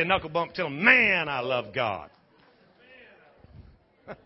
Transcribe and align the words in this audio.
a 0.00 0.04
knuckle 0.04 0.30
bump, 0.30 0.54
tell 0.54 0.66
them, 0.66 0.84
man, 0.84 1.28
I 1.28 1.40
love 1.40 1.74
God. 1.74 2.10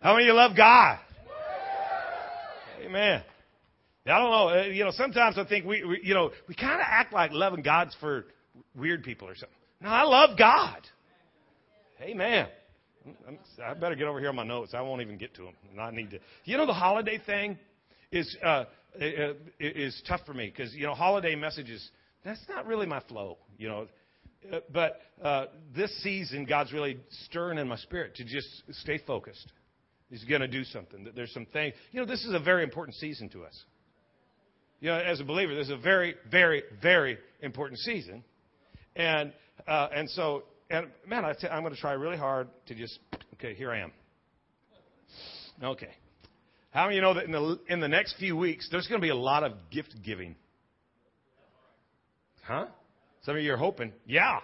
How 0.00 0.14
many 0.14 0.24
of 0.24 0.28
you 0.28 0.34
love 0.34 0.56
God? 0.56 0.98
Amen. 2.84 3.22
I 4.06 4.18
don't 4.18 4.30
know. 4.30 4.48
Uh, 4.48 4.64
you 4.64 4.84
know, 4.84 4.90
sometimes 4.90 5.38
I 5.38 5.44
think 5.44 5.64
we, 5.64 5.82
we 5.84 6.00
you 6.02 6.12
know, 6.12 6.30
we 6.46 6.54
kind 6.54 6.74
of 6.74 6.86
act 6.86 7.12
like 7.12 7.32
loving 7.32 7.62
God's 7.62 7.96
for 8.00 8.26
weird 8.76 9.02
people 9.02 9.28
or 9.28 9.34
something. 9.34 9.56
No, 9.80 9.88
I 9.88 10.02
love 10.02 10.38
God. 10.38 10.82
Amen. 12.02 12.48
I 13.64 13.74
better 13.74 13.94
get 13.94 14.06
over 14.06 14.18
here 14.20 14.28
on 14.28 14.36
my 14.36 14.44
notes. 14.44 14.72
I 14.74 14.80
won't 14.82 15.02
even 15.02 15.16
get 15.16 15.34
to 15.34 15.42
them. 15.42 15.54
I 15.78 15.90
need 15.90 16.10
to. 16.10 16.18
You 16.44 16.56
know, 16.56 16.66
the 16.66 16.74
holiday 16.74 17.18
thing 17.24 17.58
is 18.10 18.36
uh, 18.44 18.64
is 19.60 20.02
tough 20.06 20.20
for 20.26 20.34
me 20.34 20.52
because 20.54 20.74
you 20.74 20.84
know, 20.84 20.94
holiday 20.94 21.34
messages. 21.34 21.90
That's 22.24 22.40
not 22.48 22.66
really 22.66 22.86
my 22.86 23.00
flow. 23.00 23.38
You 23.58 23.68
know, 23.68 23.86
but 24.72 25.00
uh, 25.22 25.46
this 25.74 25.90
season, 26.02 26.44
God's 26.44 26.72
really 26.72 26.98
stirring 27.26 27.58
in 27.58 27.68
my 27.68 27.76
spirit 27.76 28.14
to 28.16 28.24
just 28.24 28.48
stay 28.70 28.98
focused. 29.06 29.52
He's 30.10 30.24
going 30.24 30.42
to 30.42 30.48
do 30.48 30.64
something. 30.64 31.08
There's 31.14 31.32
some 31.32 31.46
things. 31.46 31.74
You 31.92 32.00
know, 32.00 32.06
this 32.06 32.24
is 32.24 32.34
a 32.34 32.38
very 32.38 32.62
important 32.62 32.96
season 32.96 33.28
to 33.30 33.44
us. 33.44 33.64
You 34.80 34.90
know, 34.90 34.98
as 34.98 35.20
a 35.20 35.24
believer, 35.24 35.54
this 35.54 35.66
is 35.66 35.72
a 35.72 35.78
very, 35.78 36.14
very, 36.30 36.62
very 36.82 37.18
important 37.40 37.80
season, 37.80 38.22
and 38.94 39.32
uh, 39.66 39.88
and 39.94 40.10
so 40.10 40.44
and 40.70 40.88
man, 41.06 41.24
I 41.24 41.32
t- 41.32 41.48
I'm 41.48 41.62
going 41.62 41.74
to 41.74 41.80
try 41.80 41.92
really 41.92 42.16
hard 42.16 42.48
to 42.66 42.74
just 42.74 42.98
okay. 43.34 43.54
Here 43.54 43.70
I 43.70 43.80
am. 43.80 43.92
Okay. 45.62 45.90
How 46.70 46.84
many 46.84 46.96
you 46.96 47.02
know 47.02 47.14
that 47.14 47.24
in 47.24 47.32
the 47.32 47.60
in 47.68 47.80
the 47.80 47.88
next 47.88 48.16
few 48.18 48.36
weeks 48.36 48.68
there's 48.70 48.86
going 48.86 49.00
to 49.00 49.04
be 49.04 49.10
a 49.10 49.16
lot 49.16 49.44
of 49.44 49.52
gift 49.70 49.94
giving? 50.04 50.36
Huh? 52.42 52.66
Some 53.24 53.36
of 53.36 53.42
you 53.42 53.54
are 53.54 53.58
hoping, 53.58 53.92
yeah. 54.06 54.40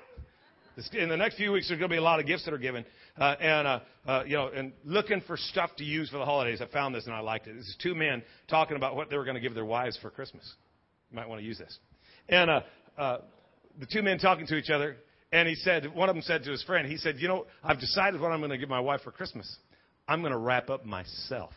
In 0.94 1.10
the 1.10 1.16
next 1.16 1.36
few 1.36 1.52
weeks, 1.52 1.68
there's 1.68 1.78
going 1.78 1.90
to 1.90 1.94
be 1.94 1.98
a 1.98 2.02
lot 2.02 2.20
of 2.20 2.26
gifts 2.26 2.46
that 2.46 2.54
are 2.54 2.58
given, 2.58 2.86
uh, 3.18 3.34
and 3.38 3.68
uh, 3.68 3.80
uh, 4.06 4.22
you 4.26 4.36
know, 4.36 4.48
and 4.48 4.72
looking 4.84 5.20
for 5.26 5.36
stuff 5.36 5.70
to 5.76 5.84
use 5.84 6.08
for 6.08 6.16
the 6.16 6.24
holidays. 6.24 6.62
I 6.62 6.66
found 6.66 6.94
this 6.94 7.04
and 7.04 7.14
I 7.14 7.20
liked 7.20 7.46
it. 7.46 7.54
This 7.54 7.66
is 7.66 7.76
two 7.82 7.94
men 7.94 8.22
talking 8.48 8.76
about 8.76 8.96
what 8.96 9.10
they 9.10 9.18
were 9.18 9.24
going 9.24 9.34
to 9.34 9.40
give 9.40 9.54
their 9.54 9.66
wives 9.66 9.98
for 10.00 10.08
Christmas. 10.08 10.50
You 11.10 11.16
might 11.16 11.28
want 11.28 11.42
to 11.42 11.46
use 11.46 11.58
this. 11.58 11.78
And 12.30 12.50
uh, 12.50 12.60
uh, 12.96 13.18
the 13.78 13.86
two 13.86 14.02
men 14.02 14.18
talking 14.18 14.46
to 14.46 14.56
each 14.56 14.70
other, 14.70 14.96
and 15.30 15.46
he 15.46 15.56
said, 15.56 15.94
one 15.94 16.08
of 16.08 16.14
them 16.14 16.22
said 16.22 16.44
to 16.44 16.50
his 16.50 16.62
friend, 16.62 16.88
he 16.88 16.96
said, 16.96 17.16
you 17.18 17.28
know, 17.28 17.46
I've 17.62 17.80
decided 17.80 18.18
what 18.18 18.32
I'm 18.32 18.40
going 18.40 18.50
to 18.50 18.58
give 18.58 18.70
my 18.70 18.80
wife 18.80 19.02
for 19.02 19.10
Christmas. 19.10 19.58
I'm 20.08 20.20
going 20.20 20.32
to 20.32 20.38
wrap 20.38 20.70
up 20.70 20.86
myself 20.86 21.52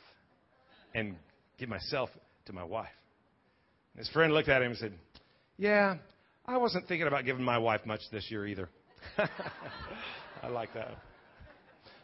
and 0.93 1.15
give 1.57 1.69
myself 1.69 2.09
to 2.47 2.53
my 2.53 2.63
wife. 2.63 2.87
And 3.93 3.99
His 3.99 4.09
friend 4.09 4.33
looked 4.33 4.49
at 4.49 4.61
him 4.61 4.71
and 4.71 4.77
said, 4.77 4.93
yeah, 5.57 5.97
I 6.45 6.57
wasn't 6.57 6.87
thinking 6.87 7.07
about 7.07 7.23
giving 7.23 7.43
my 7.43 7.57
wife 7.57 7.85
much 7.85 8.01
this 8.11 8.29
year 8.29 8.45
either. 8.45 8.69
I 10.43 10.47
like 10.47 10.73
that. 10.73 10.97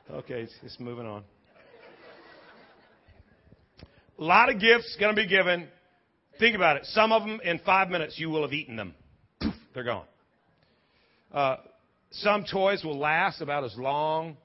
Okay, 0.10 0.48
it's, 0.64 0.80
moving 0.80 1.06
on. 1.06 1.24
A 4.18 4.24
lot 4.24 4.50
of 4.50 4.60
gifts 4.60 4.96
going 5.00 5.14
to 5.14 5.22
be 5.22 5.28
given. 5.28 5.68
Think 6.40 6.56
about 6.56 6.78
it. 6.78 6.86
Some 6.86 7.12
of 7.12 7.24
them 7.24 7.42
in 7.44 7.60
five 7.60 7.90
minutes 7.90 8.18
you 8.18 8.30
will 8.30 8.44
have 8.44 8.54
eaten 8.54 8.78
them. 8.78 8.96
They're 9.74 9.84
gone. 9.84 10.06
Uh, 11.34 11.58
some 12.12 12.46
toys 12.50 12.84
will 12.84 12.98
last 12.98 13.42
about 13.42 13.66
as 13.66 13.76
long 13.78 14.38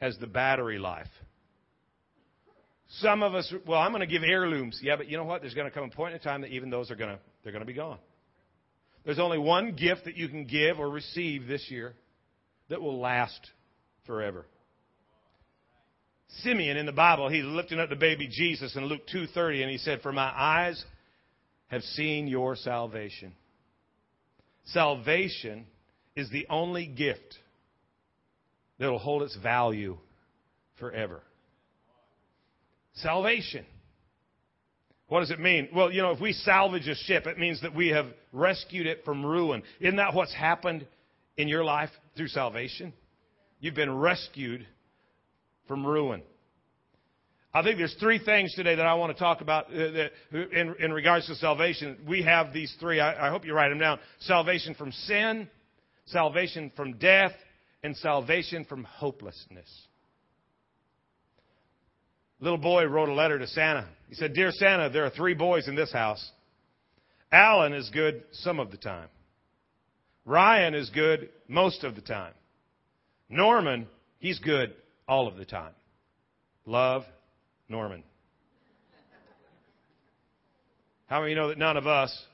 as 0.00 0.16
the 0.18 0.26
battery 0.26 0.78
life. 0.78 1.08
Some 2.98 3.22
of 3.22 3.34
us, 3.34 3.52
well, 3.66 3.80
I'm 3.80 3.92
going 3.92 4.00
to 4.00 4.06
give 4.06 4.22
heirlooms. 4.22 4.78
Yeah, 4.82 4.96
but 4.96 5.08
you 5.08 5.16
know 5.16 5.24
what? 5.24 5.40
There's 5.40 5.54
going 5.54 5.68
to 5.68 5.74
come 5.74 5.84
a 5.84 5.88
point 5.88 6.12
in 6.14 6.20
time 6.20 6.42
that 6.42 6.50
even 6.50 6.68
those 6.68 6.90
are 6.90 6.96
going 6.96 7.10
to 7.10 7.18
they're 7.42 7.52
going 7.52 7.62
to 7.62 7.66
be 7.66 7.72
gone. 7.72 7.98
There's 9.04 9.18
only 9.18 9.38
one 9.38 9.74
gift 9.74 10.04
that 10.04 10.16
you 10.16 10.28
can 10.28 10.46
give 10.46 10.78
or 10.78 10.88
receive 10.88 11.46
this 11.46 11.70
year 11.70 11.94
that 12.68 12.80
will 12.80 13.00
last 13.00 13.50
forever. 14.06 14.46
Simeon 16.38 16.76
in 16.76 16.86
the 16.86 16.92
Bible, 16.92 17.28
he's 17.28 17.44
lifting 17.44 17.78
up 17.78 17.90
the 17.90 17.96
baby 17.96 18.28
Jesus 18.28 18.74
in 18.76 18.86
Luke 18.86 19.06
2:30 19.06 19.62
and 19.62 19.70
he 19.70 19.78
said, 19.78 20.00
"For 20.02 20.12
my 20.12 20.32
eyes 20.34 20.82
have 21.68 21.82
seen 21.82 22.26
your 22.26 22.56
salvation." 22.56 23.34
Salvation 24.66 25.66
is 26.14 26.30
the 26.30 26.46
only 26.48 26.86
gift 26.86 27.38
that 28.78 28.90
will 28.90 28.98
hold 28.98 29.22
its 29.22 29.36
value 29.36 29.98
forever. 30.76 31.22
Salvation. 32.94 33.66
What 35.12 35.20
does 35.20 35.30
it 35.30 35.40
mean? 35.40 35.68
Well, 35.74 35.92
you 35.92 36.00
know, 36.00 36.12
if 36.12 36.22
we 36.22 36.32
salvage 36.32 36.88
a 36.88 36.94
ship, 36.94 37.26
it 37.26 37.36
means 37.36 37.60
that 37.60 37.74
we 37.74 37.88
have 37.88 38.06
rescued 38.32 38.86
it 38.86 39.04
from 39.04 39.22
ruin. 39.22 39.62
Isn't 39.78 39.96
that 39.96 40.14
what's 40.14 40.32
happened 40.32 40.86
in 41.36 41.48
your 41.48 41.64
life 41.64 41.90
through 42.16 42.28
salvation? 42.28 42.94
You've 43.60 43.74
been 43.74 43.94
rescued 43.94 44.66
from 45.68 45.84
ruin. 45.84 46.22
I 47.52 47.62
think 47.62 47.76
there's 47.76 47.94
three 48.00 48.24
things 48.24 48.54
today 48.54 48.74
that 48.74 48.86
I 48.86 48.94
want 48.94 49.14
to 49.14 49.22
talk 49.22 49.42
about 49.42 49.66
uh, 49.66 50.08
in, 50.32 50.74
in 50.80 50.92
regards 50.94 51.26
to 51.26 51.34
salvation. 51.34 51.98
We 52.08 52.22
have 52.22 52.54
these 52.54 52.74
three. 52.80 52.98
I, 52.98 53.26
I 53.26 53.30
hope 53.30 53.44
you 53.44 53.52
write 53.52 53.68
them 53.68 53.80
down. 53.80 53.98
Salvation 54.20 54.74
from 54.74 54.92
sin, 54.92 55.46
salvation 56.06 56.72
from 56.74 56.94
death, 56.96 57.32
and 57.82 57.94
salvation 57.98 58.64
from 58.64 58.84
hopelessness 58.84 59.68
little 62.42 62.58
boy 62.58 62.84
wrote 62.84 63.08
a 63.08 63.14
letter 63.14 63.38
to 63.38 63.46
Santa. 63.46 63.88
He 64.08 64.14
said, 64.16 64.34
Dear 64.34 64.50
Santa, 64.50 64.90
there 64.90 65.06
are 65.06 65.10
three 65.10 65.34
boys 65.34 65.68
in 65.68 65.76
this 65.76 65.92
house. 65.92 66.30
Alan 67.30 67.72
is 67.72 67.88
good 67.90 68.24
some 68.32 68.60
of 68.60 68.70
the 68.70 68.76
time. 68.76 69.08
Ryan 70.26 70.74
is 70.74 70.90
good 70.90 71.30
most 71.48 71.84
of 71.84 71.94
the 71.94 72.00
time. 72.00 72.34
Norman, 73.28 73.86
he's 74.18 74.38
good 74.40 74.74
all 75.08 75.28
of 75.28 75.36
the 75.36 75.44
time. 75.44 75.72
Love, 76.66 77.04
Norman. 77.68 78.02
How 81.06 81.20
many 81.20 81.30
you 81.30 81.36
know 81.36 81.48
that 81.48 81.58
none 81.58 81.76
of 81.76 81.86
us 81.86 82.24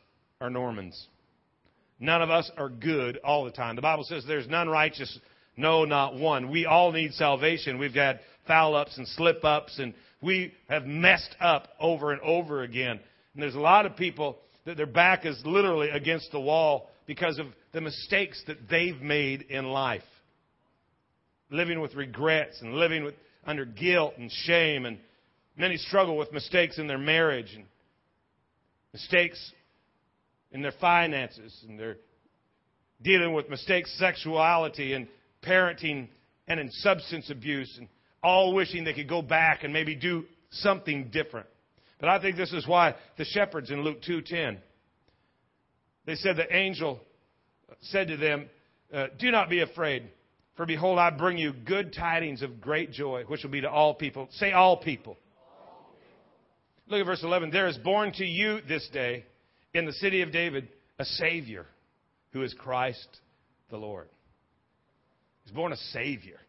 are 0.41 0.51
Normans? 0.51 1.07
None 2.01 2.23
of 2.23 2.31
us 2.31 2.51
are 2.57 2.69
good 2.69 3.19
all 3.25 3.45
the 3.45 3.51
time. 3.51 3.77
The 3.77 3.83
Bible 3.83 4.05
says 4.05 4.25
there's 4.27 4.49
none 4.49 4.69
righteous, 4.69 5.19
no, 5.57 5.85
not 5.85 6.15
one. 6.17 6.51
We 6.51 6.67
all 6.67 6.93
need 6.93 7.13
salvation. 7.15 7.79
We've 7.79 7.95
got 7.95 8.17
foul 8.49 8.75
ups 8.75 8.99
and 8.99 9.07
slip 9.07 9.45
ups, 9.45 9.79
and 9.79 9.95
we 10.21 10.53
have 10.69 10.85
messed 10.85 11.37
up 11.41 11.69
over 11.79 12.11
and 12.11 12.21
over 12.23 12.63
again. 12.63 12.99
And 13.35 13.43
there's 13.43 13.55
a 13.55 13.61
lot 13.61 13.87
of 13.87 13.97
people 13.97 14.39
that 14.65 14.77
their 14.77 14.87
back 14.87 15.25
is 15.25 15.41
literally 15.45 15.91
against 15.91 16.33
the 16.33 16.41
wall 16.41 16.91
because 17.07 17.39
of 17.39 17.47
the 17.73 17.81
mistakes 17.81 18.43
that 18.49 18.69
they've 18.69 19.01
made 19.01 19.43
in 19.43 19.67
life. 19.67 20.03
Living 21.51 21.81
with 21.81 21.95
regrets 21.95 22.61
and 22.61 22.75
living 22.75 23.05
with, 23.05 23.15
under 23.47 23.65
guilt 23.65 24.15
and 24.19 24.31
shame. 24.31 24.85
And 24.85 24.99
many 25.57 25.77
struggle 25.77 26.17
with 26.17 26.33
mistakes 26.33 26.79
in 26.79 26.89
their 26.89 26.99
marriage 26.99 27.53
and 27.55 27.65
mistakes 28.93 29.53
in 30.51 30.63
their 30.63 30.73
finances 30.81 31.57
and 31.69 31.79
they're 31.79 31.99
dealing 33.03 33.33
with 33.33 33.49
mistakes, 33.49 33.95
sexuality 33.99 34.95
and 34.95 35.07
parenting 35.47 36.09
and 36.47 36.59
in 36.59 36.71
substance 36.71 37.31
abuse 37.31 37.73
and 37.79 37.89
all 38.23 38.55
wishing 38.55 38.85
they 38.85 38.93
could 38.93 39.09
go 39.09 39.23
back 39.23 39.65
and 39.65 39.73
maybe 39.73 39.95
do 39.95 40.25
something 40.51 41.11
different. 41.13 41.47
But 42.01 42.09
I 42.09 42.21
think 42.21 42.37
this 42.37 42.53
is 42.53 42.67
why 42.67 42.95
the 43.17 43.25
shepherds 43.25 43.71
in 43.71 43.83
Luke 43.83 44.03
2:10 44.03 44.59
they 46.05 46.15
said 46.15 46.37
the 46.37 46.57
angel 46.57 47.01
said 47.83 48.09
to 48.09 48.17
them, 48.17 48.49
uh, 48.93 49.09
"Do 49.19 49.31
not 49.31 49.51
be 49.51 49.61
afraid, 49.61 50.09
for 50.57 50.65
behold 50.65 50.99
I 50.99 51.11
bring 51.11 51.37
you 51.37 51.53
good 51.53 51.93
tidings 51.93 52.41
of 52.41 52.63
great 52.63 52.93
joy, 52.93 53.25
which 53.25 53.43
will 53.43 53.51
be 53.51 53.61
to 53.61 53.71
all 53.71 53.95
people." 53.95 54.29
Say 54.33 54.53
all 54.53 54.79
people. 54.79 55.19
Look 56.87 57.01
at 57.01 57.07
verse 57.07 57.23
11. 57.23 57.51
There 57.51 57.67
is 57.67 57.77
born 57.77 58.13
to 58.13 58.25
you 58.25 58.63
this 58.63 58.89
day 58.89 59.27
in 59.75 59.85
the 59.85 59.93
city 59.93 60.23
of 60.23 60.33
David 60.33 60.69
a 60.99 61.05
savior 61.05 61.67
who 62.33 62.43
is 62.43 62.55
Christ 62.55 63.21
the 63.69 63.77
Lord. 63.77 64.09
He's 65.45 65.53
born 65.53 65.73
a 65.73 65.77
savior. 65.77 66.41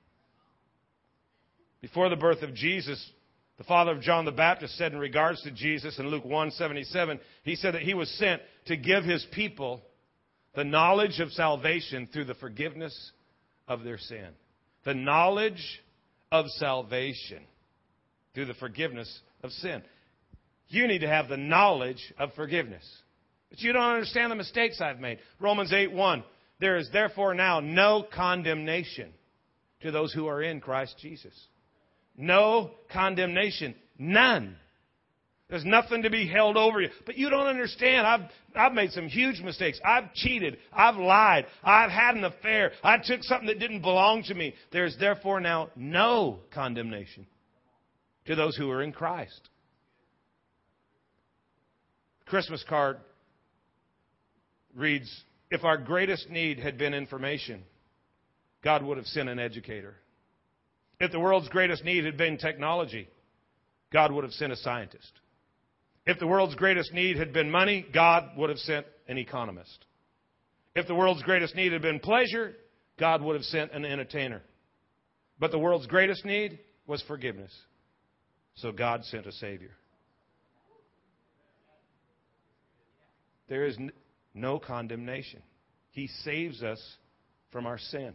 Before 1.81 2.09
the 2.09 2.15
birth 2.15 2.41
of 2.41 2.53
Jesus, 2.53 3.11
the 3.57 3.63
father 3.63 3.91
of 3.91 4.01
John 4.01 4.25
the 4.25 4.31
Baptist 4.31 4.77
said 4.77 4.93
in 4.93 4.99
regards 4.99 5.41
to 5.43 5.51
Jesus 5.51 5.99
in 5.99 6.07
Luke 6.07 6.25
1:77, 6.25 7.19
he 7.43 7.55
said 7.55 7.73
that 7.73 7.81
he 7.81 7.93
was 7.93 8.09
sent 8.11 8.41
to 8.65 8.77
give 8.77 9.03
his 9.03 9.25
people 9.31 9.81
the 10.55 10.63
knowledge 10.63 11.19
of 11.19 11.31
salvation 11.31 12.07
through 12.07 12.25
the 12.25 12.35
forgiveness 12.35 13.11
of 13.67 13.83
their 13.83 13.97
sin. 13.97 14.27
The 14.83 14.93
knowledge 14.93 15.81
of 16.31 16.49
salvation 16.51 17.43
through 18.33 18.45
the 18.45 18.53
forgiveness 18.55 19.21
of 19.43 19.51
sin. 19.51 19.83
You 20.69 20.87
need 20.87 20.99
to 20.99 21.07
have 21.07 21.29
the 21.29 21.37
knowledge 21.37 22.13
of 22.17 22.33
forgiveness. 22.33 22.85
But 23.49 23.59
you 23.61 23.73
don't 23.73 23.81
understand 23.81 24.31
the 24.31 24.35
mistakes 24.35 24.79
I've 24.79 24.99
made. 24.99 25.19
Romans 25.39 25.71
8:1. 25.71 26.23
There 26.59 26.77
is 26.77 26.89
therefore 26.91 27.33
now 27.33 27.59
no 27.59 28.03
condemnation 28.03 29.13
to 29.81 29.91
those 29.91 30.13
who 30.13 30.27
are 30.27 30.41
in 30.41 30.59
Christ 30.59 30.97
Jesus. 30.99 31.33
No 32.19 32.71
condemnation. 32.91 33.73
None. 33.97 34.57
There's 35.49 35.63
nothing 35.63 36.03
to 36.03 36.09
be 36.09 36.27
held 36.27 36.57
over 36.57 36.81
you. 36.81 36.89
But 37.05 37.17
you 37.17 37.29
don't 37.29 37.47
understand. 37.47 38.05
I've, 38.05 38.29
I've 38.53 38.73
made 38.73 38.91
some 38.91 39.07
huge 39.07 39.39
mistakes. 39.39 39.79
I've 39.83 40.13
cheated. 40.13 40.57
I've 40.71 40.97
lied. 40.97 41.45
I've 41.63 41.89
had 41.89 42.17
an 42.17 42.25
affair. 42.25 42.73
I 42.83 42.97
took 42.97 43.23
something 43.23 43.47
that 43.47 43.57
didn't 43.57 43.81
belong 43.81 44.23
to 44.23 44.35
me. 44.35 44.53
There's 44.71 44.97
therefore 44.99 45.39
now 45.39 45.69
no 45.77 46.39
condemnation 46.53 47.25
to 48.27 48.35
those 48.35 48.55
who 48.55 48.69
are 48.69 48.83
in 48.83 48.91
Christ. 48.91 49.49
Christmas 52.25 52.63
card 52.67 52.97
reads 54.75 55.09
If 55.49 55.63
our 55.63 55.77
greatest 55.77 56.29
need 56.29 56.59
had 56.59 56.77
been 56.77 56.93
information, 56.93 57.63
God 58.61 58.83
would 58.83 58.97
have 58.97 59.07
sent 59.07 59.29
an 59.29 59.39
educator. 59.39 59.95
If 60.99 61.11
the 61.11 61.19
world's 61.19 61.49
greatest 61.49 61.83
need 61.83 62.05
had 62.05 62.17
been 62.17 62.37
technology, 62.37 63.07
God 63.91 64.11
would 64.11 64.23
have 64.23 64.33
sent 64.33 64.51
a 64.51 64.57
scientist. 64.57 65.11
If 66.05 66.19
the 66.19 66.27
world's 66.27 66.55
greatest 66.55 66.93
need 66.93 67.17
had 67.17 67.33
been 67.33 67.49
money, 67.49 67.85
God 67.93 68.31
would 68.37 68.49
have 68.49 68.59
sent 68.59 68.85
an 69.07 69.17
economist. 69.17 69.85
If 70.75 70.87
the 70.87 70.95
world's 70.95 71.23
greatest 71.23 71.55
need 71.55 71.71
had 71.71 71.81
been 71.81 71.99
pleasure, 71.99 72.53
God 72.99 73.21
would 73.21 73.35
have 73.35 73.43
sent 73.45 73.71
an 73.71 73.85
entertainer. 73.85 74.41
But 75.39 75.51
the 75.51 75.59
world's 75.59 75.87
greatest 75.87 76.25
need 76.25 76.59
was 76.85 77.01
forgiveness. 77.03 77.55
So 78.55 78.71
God 78.71 79.05
sent 79.05 79.25
a 79.25 79.31
Savior. 79.31 79.71
There 83.47 83.65
is 83.65 83.77
no 84.33 84.59
condemnation. 84.59 85.41
He 85.91 86.07
saves 86.23 86.61
us 86.61 86.81
from 87.51 87.65
our 87.65 87.77
sin. 87.77 88.13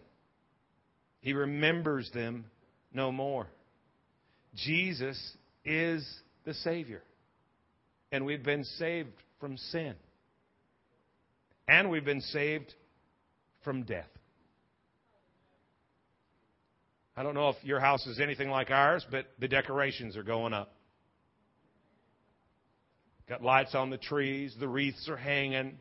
He 1.21 1.33
remembers 1.33 2.11
them 2.13 2.45
no 2.95 3.13
more. 3.13 3.47
Jesus 4.55 5.19
is 5.65 6.07
the 6.45 6.55
Savior. 6.55 7.03
And 8.13 8.25
we've 8.25 8.45
been 8.45 8.65
saved 8.65 9.13
from 9.41 9.57
sin. 9.57 9.95
And 11.67 11.91
we've 11.91 12.05
been 12.05 12.21
saved 12.21 12.73
from 13.65 13.83
death. 13.83 14.07
I 17.17 17.23
don't 17.23 17.35
know 17.35 17.49
if 17.51 17.57
your 17.63 17.81
house 17.81 18.07
is 18.07 18.21
anything 18.21 18.51
like 18.51 18.71
ours, 18.71 19.05
but 19.11 19.27
the 19.39 19.49
decorations 19.49 20.17
are 20.17 20.23
going 20.23 20.53
up. 20.53 20.73
Got 23.29 23.43
lights 23.43 23.75
on 23.75 23.91
the 23.91 23.97
trees, 23.97 24.55
the 24.59 24.69
wreaths 24.69 25.09
are 25.09 25.17
hanging. 25.17 25.79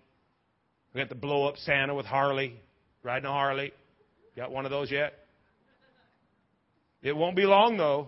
We 0.93 1.01
got 1.01 1.09
the 1.09 1.15
blow 1.15 1.47
up 1.47 1.57
Santa 1.57 1.93
with 1.93 2.05
Harley, 2.05 2.59
riding 3.01 3.25
a 3.25 3.31
Harley. 3.31 3.73
Got 4.35 4.51
one 4.51 4.65
of 4.65 4.71
those 4.71 4.91
yet? 4.91 5.13
It 7.03 7.15
won't 7.15 7.35
be 7.35 7.45
long 7.45 7.77
though 7.77 8.07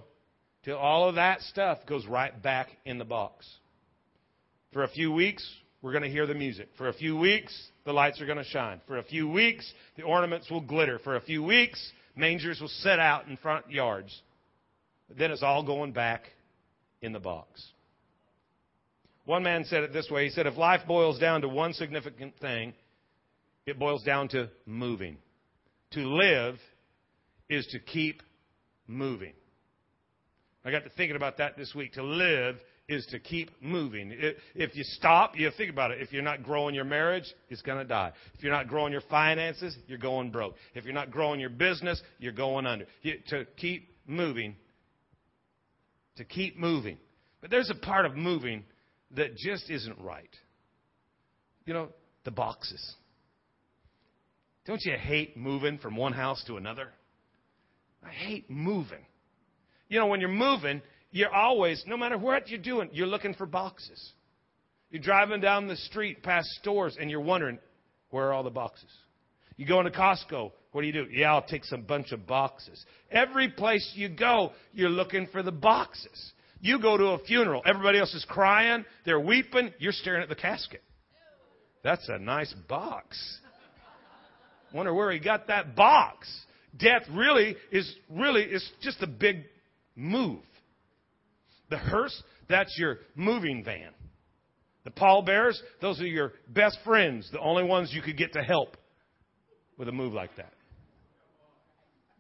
till 0.64 0.78
all 0.78 1.08
of 1.08 1.16
that 1.16 1.42
stuff 1.42 1.80
goes 1.86 2.08
right 2.08 2.42
back 2.42 2.70
in 2.86 2.98
the 2.98 3.06
box. 3.06 3.46
For 4.74 4.84
a 4.84 4.88
few 4.88 5.12
weeks, 5.12 5.48
we're 5.82 5.92
going 5.92 6.04
to 6.04 6.10
hear 6.10 6.26
the 6.26 6.34
music. 6.34 6.70
For 6.78 6.88
a 6.88 6.94
few 6.94 7.16
weeks, 7.16 7.56
the 7.84 7.94
lights 7.94 8.20
are 8.20 8.26
going 8.26 8.40
to 8.40 8.44
shine. 8.44 8.82
For 8.88 8.98
a 8.98 9.04
few 9.04 9.30
weeks, 9.30 9.72
the 9.96 10.04
ornaments 10.04 10.50
will 10.50 10.62
glitter. 10.62 10.98
For 11.00 11.16
a 11.16 11.22
few 11.22 11.44
weeks, 11.44 11.92
mangers 12.16 12.60
will 12.60 12.68
set 12.68 13.00
out 13.00 13.28
in 13.28 13.38
front 13.38 13.70
yards. 13.70 14.22
But 15.08 15.18
then 15.18 15.30
it's 15.30 15.44
all 15.44 15.64
going 15.64 15.92
back 15.92 16.24
in 17.02 17.14
the 17.14 17.20
box. 17.20 17.64
One 19.26 19.44
man 19.44 19.66
said 19.66 19.84
it 19.84 19.94
this 19.94 20.10
way. 20.10 20.26
He 20.26 20.32
said, 20.32 20.48
if 20.48 20.58
life 20.58 20.82
boils 20.88 21.20
down 21.20 21.42
to 21.42 21.50
one 21.50 21.74
significant 21.74 22.34
thing, 22.40 22.74
it 23.66 23.78
boils 23.78 24.04
down 24.04 24.30
to 24.30 24.50
moving. 24.66 25.18
To 25.92 26.00
live 26.00 26.56
is 27.50 27.66
to 27.68 27.80
keep 27.80 28.22
moving. 28.88 29.34
I 30.64 30.72
got 30.72 30.84
to 30.84 30.90
thinking 30.92 31.16
about 31.16 31.38
that 31.38 31.58
this 31.58 31.74
week. 31.76 31.94
To 31.94 32.04
live 32.04 32.56
is 32.88 33.06
to 33.08 33.20
keep 33.20 33.50
moving. 33.62 34.12
If 34.54 34.76
you 34.76 34.84
stop, 34.84 35.38
you 35.38 35.50
think 35.58 35.72
about 35.72 35.92
it. 35.92 36.02
If 36.02 36.12
you're 36.12 36.24
not 36.24 36.44
growing 36.44 36.76
your 36.76 36.86
marriage, 36.86 37.26
it's 37.50 37.62
going 37.62 37.80
to 37.80 37.84
die. 37.84 38.12
If 38.36 38.44
you're 38.44 38.52
not 38.52 38.68
growing 38.68 38.92
your 38.92 39.02
finances, 39.10 39.76
you're 39.88 39.98
going 39.98 40.32
broke. 40.32 40.56
If 40.74 40.86
you're 40.86 40.94
not 40.94 41.12
growing 41.12 41.40
your 41.40 41.50
business, 41.50 42.02
you're 42.20 42.32
going 42.32 42.66
under. 42.66 42.86
to 43.30 43.46
keep 43.58 43.90
moving, 44.08 44.56
to 46.18 46.24
keep 46.24 46.58
moving. 46.58 46.98
But 47.42 47.52
there's 47.52 47.70
a 47.70 47.76
part 47.76 48.06
of 48.06 48.16
moving 48.16 48.64
that 49.16 49.36
just 49.36 49.70
isn't 49.70 50.00
right. 50.00 50.30
You 51.66 51.74
know, 51.74 51.90
the 52.24 52.32
boxes. 52.32 52.96
Don't 54.66 54.82
you 54.84 54.96
hate 54.98 55.38
moving 55.38 55.78
from 55.78 55.96
one 55.96 56.14
house 56.14 56.44
to 56.48 56.58
another? 56.58 56.90
I 58.06 58.10
hate 58.10 58.50
moving. 58.50 59.06
You 59.90 60.00
know, 60.00 60.08
when 60.08 60.20
you're 60.20 60.30
moving, 60.30 60.82
you're 61.12 61.34
always, 61.34 61.84
no 61.88 61.98
matter 61.98 62.18
what 62.18 62.50
you're 62.50 62.60
doing, 62.60 62.90
you're 62.92 63.08
looking 63.08 63.34
for 63.34 63.46
boxes. 63.46 64.12
You're 64.92 65.02
driving 65.02 65.42
down 65.42 65.68
the 65.68 65.76
street 65.76 66.24
past 66.24 66.48
stores 66.62 66.98
and 67.00 67.10
you're 67.10 67.20
wondering, 67.22 67.60
where 68.10 68.28
are 68.28 68.34
all 68.34 68.44
the 68.44 68.50
boxes? 68.50 68.90
You 69.58 69.66
go 69.66 69.80
into 69.80 69.92
Costco, 69.92 70.52
what 70.72 70.82
do 70.82 70.88
you 70.88 70.94
do? 70.94 71.08
Yeah, 71.10 71.34
I'll 71.34 71.42
take 71.42 71.64
some 71.64 71.84
bunch 71.84 72.12
of 72.12 72.28
boxes. 72.28 72.84
Every 73.10 73.50
place 73.50 73.94
you 73.96 74.10
go, 74.10 74.52
you're 74.74 74.90
looking 74.90 75.28
for 75.28 75.42
the 75.42 75.52
boxes. 75.52 76.34
You 76.60 76.82
go 76.82 76.98
to 76.98 77.06
a 77.08 77.20
funeral, 77.20 77.62
everybody 77.66 78.00
else 78.00 78.14
is 78.14 78.26
crying, 78.28 78.86
they're 79.06 79.20
weeping, 79.20 79.72
you're 79.80 79.92
staring 79.92 80.24
at 80.24 80.30
the 80.30 80.36
casket. 80.36 80.84
That's 81.84 82.10
a 82.10 82.18
nice 82.18 82.54
box. 82.68 83.40
Wonder 84.74 84.94
where 84.94 85.12
he 85.12 85.20
got 85.20 85.48
that 85.48 85.76
box. 85.76 86.28
Death 86.78 87.04
really 87.12 87.56
is 87.72 87.94
really 88.10 88.44
is 88.44 88.68
just 88.82 89.02
a 89.02 89.08
big 89.08 89.44
move. 89.96 90.42
The 91.70 91.78
hearse, 91.78 92.24
that's 92.48 92.78
your 92.78 93.00
moving 93.16 93.64
van. 93.64 93.92
The 94.84 94.92
pallbearers, 94.92 95.60
those 95.82 96.00
are 96.00 96.06
your 96.06 96.34
best 96.48 96.78
friends, 96.86 97.30
the 97.32 97.40
only 97.40 97.64
ones 97.64 97.92
you 97.92 98.02
could 98.02 98.18
get 98.18 98.34
to 98.34 98.44
help 98.44 98.78
with 99.78 99.90
a 99.90 99.92
move 99.92 100.14
like 100.14 100.36
that. 100.38 100.54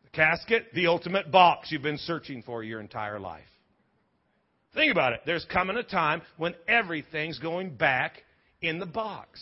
The 0.05 0.09
casket, 0.09 0.67
the 0.73 0.87
ultimate 0.87 1.31
box 1.31 1.71
you've 1.71 1.83
been 1.83 1.99
searching 1.99 2.41
for 2.43 2.63
your 2.63 2.81
entire 2.81 3.19
life. 3.19 3.43
Think 4.73 4.91
about 4.91 5.13
it. 5.13 5.21
There's 5.25 5.45
coming 5.45 5.77
a 5.77 5.83
time 5.83 6.21
when 6.37 6.55
everything's 6.67 7.39
going 7.39 7.75
back 7.75 8.23
in 8.61 8.79
the 8.79 8.85
box. 8.85 9.39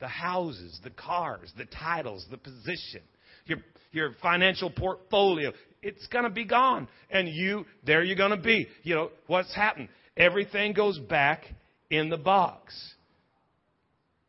The 0.00 0.08
houses, 0.08 0.80
the 0.82 0.90
cars, 0.90 1.52
the 1.56 1.66
titles, 1.66 2.26
the 2.30 2.38
position, 2.38 3.02
your, 3.46 3.58
your 3.92 4.14
financial 4.20 4.70
portfolio. 4.70 5.52
It's 5.82 6.06
going 6.08 6.24
to 6.24 6.30
be 6.30 6.44
gone. 6.44 6.88
And 7.10 7.28
you, 7.28 7.66
there 7.84 8.02
you're 8.02 8.16
going 8.16 8.30
to 8.30 8.36
be. 8.36 8.68
You 8.82 8.94
know, 8.94 9.10
what's 9.26 9.54
happened? 9.54 9.88
Everything 10.16 10.72
goes 10.72 10.98
back 10.98 11.44
in 11.90 12.08
the 12.08 12.18
box. 12.18 12.74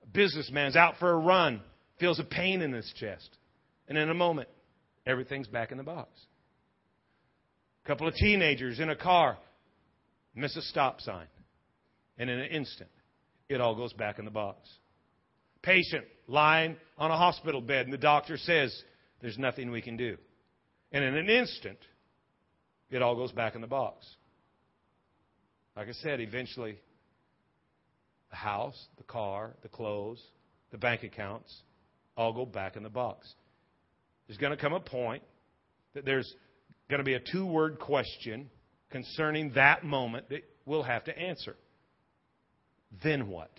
A 0.04 0.08
businessman's 0.08 0.76
out 0.76 0.96
for 1.00 1.12
a 1.12 1.18
run, 1.18 1.62
feels 2.00 2.20
a 2.20 2.24
pain 2.24 2.62
in 2.62 2.74
his 2.74 2.92
chest. 3.00 3.30
And 3.88 3.98
in 3.98 4.10
a 4.10 4.14
moment, 4.14 4.50
everything's 5.06 5.48
back 5.48 5.72
in 5.72 5.78
the 5.78 5.84
box. 5.84 6.10
A 7.84 7.88
couple 7.88 8.08
of 8.08 8.16
teenagers 8.16 8.80
in 8.80 8.90
a 8.90 8.96
car 8.96 9.38
miss 10.36 10.56
a 10.56 10.62
stop 10.62 11.02
sign, 11.02 11.28
and 12.18 12.30
in 12.30 12.40
an 12.40 12.48
instant, 12.48 12.90
it 13.50 13.60
all 13.60 13.76
goes 13.76 13.94
back 13.94 14.20
in 14.20 14.26
the 14.26 14.32
box. 14.32 14.58
Patient 15.62 16.06
lying 16.28 16.78
on 16.98 17.12
a 17.12 17.18
hospital 17.18 17.62
bed, 17.62 17.86
and 17.86 17.94
the 17.94 17.98
doctor 17.98 18.38
says, 18.38 18.84
There's 19.24 19.38
nothing 19.38 19.72
we 19.72 19.82
can 19.82 19.96
do. 19.96 20.18
And 20.92 21.02
in 21.02 21.16
an 21.16 21.30
instant, 21.30 21.80
it 22.92 23.02
all 23.02 23.16
goes 23.16 23.32
back 23.32 23.56
in 23.56 23.62
the 23.62 23.68
box. 23.68 24.06
Like 25.78 25.88
I 25.88 25.94
said, 25.94 26.20
eventually, 26.20 26.78
the 28.30 28.36
house, 28.36 28.76
the 28.98 29.04
car, 29.04 29.54
the 29.64 29.70
clothes, 29.70 30.22
the 30.72 30.78
bank 30.78 31.04
accounts 31.04 31.56
all 32.18 32.34
go 32.34 32.46
back 32.46 32.76
in 32.76 32.84
the 32.84 32.90
box. 32.90 33.34
There's 34.28 34.38
going 34.38 34.52
to 34.52 34.62
come 34.62 34.74
a 34.74 34.82
point 34.82 35.24
that 35.94 36.04
there's 36.04 36.32
going 36.90 37.00
to 37.00 37.06
be 37.06 37.14
a 37.14 37.22
two 37.22 37.46
word 37.46 37.80
question 37.80 38.50
concerning 38.92 39.54
that 39.54 39.86
moment 39.86 40.28
that 40.32 40.44
we'll 40.66 40.84
have 40.84 41.06
to 41.06 41.18
answer. 41.18 41.56
Then 43.02 43.30
what? 43.30 43.52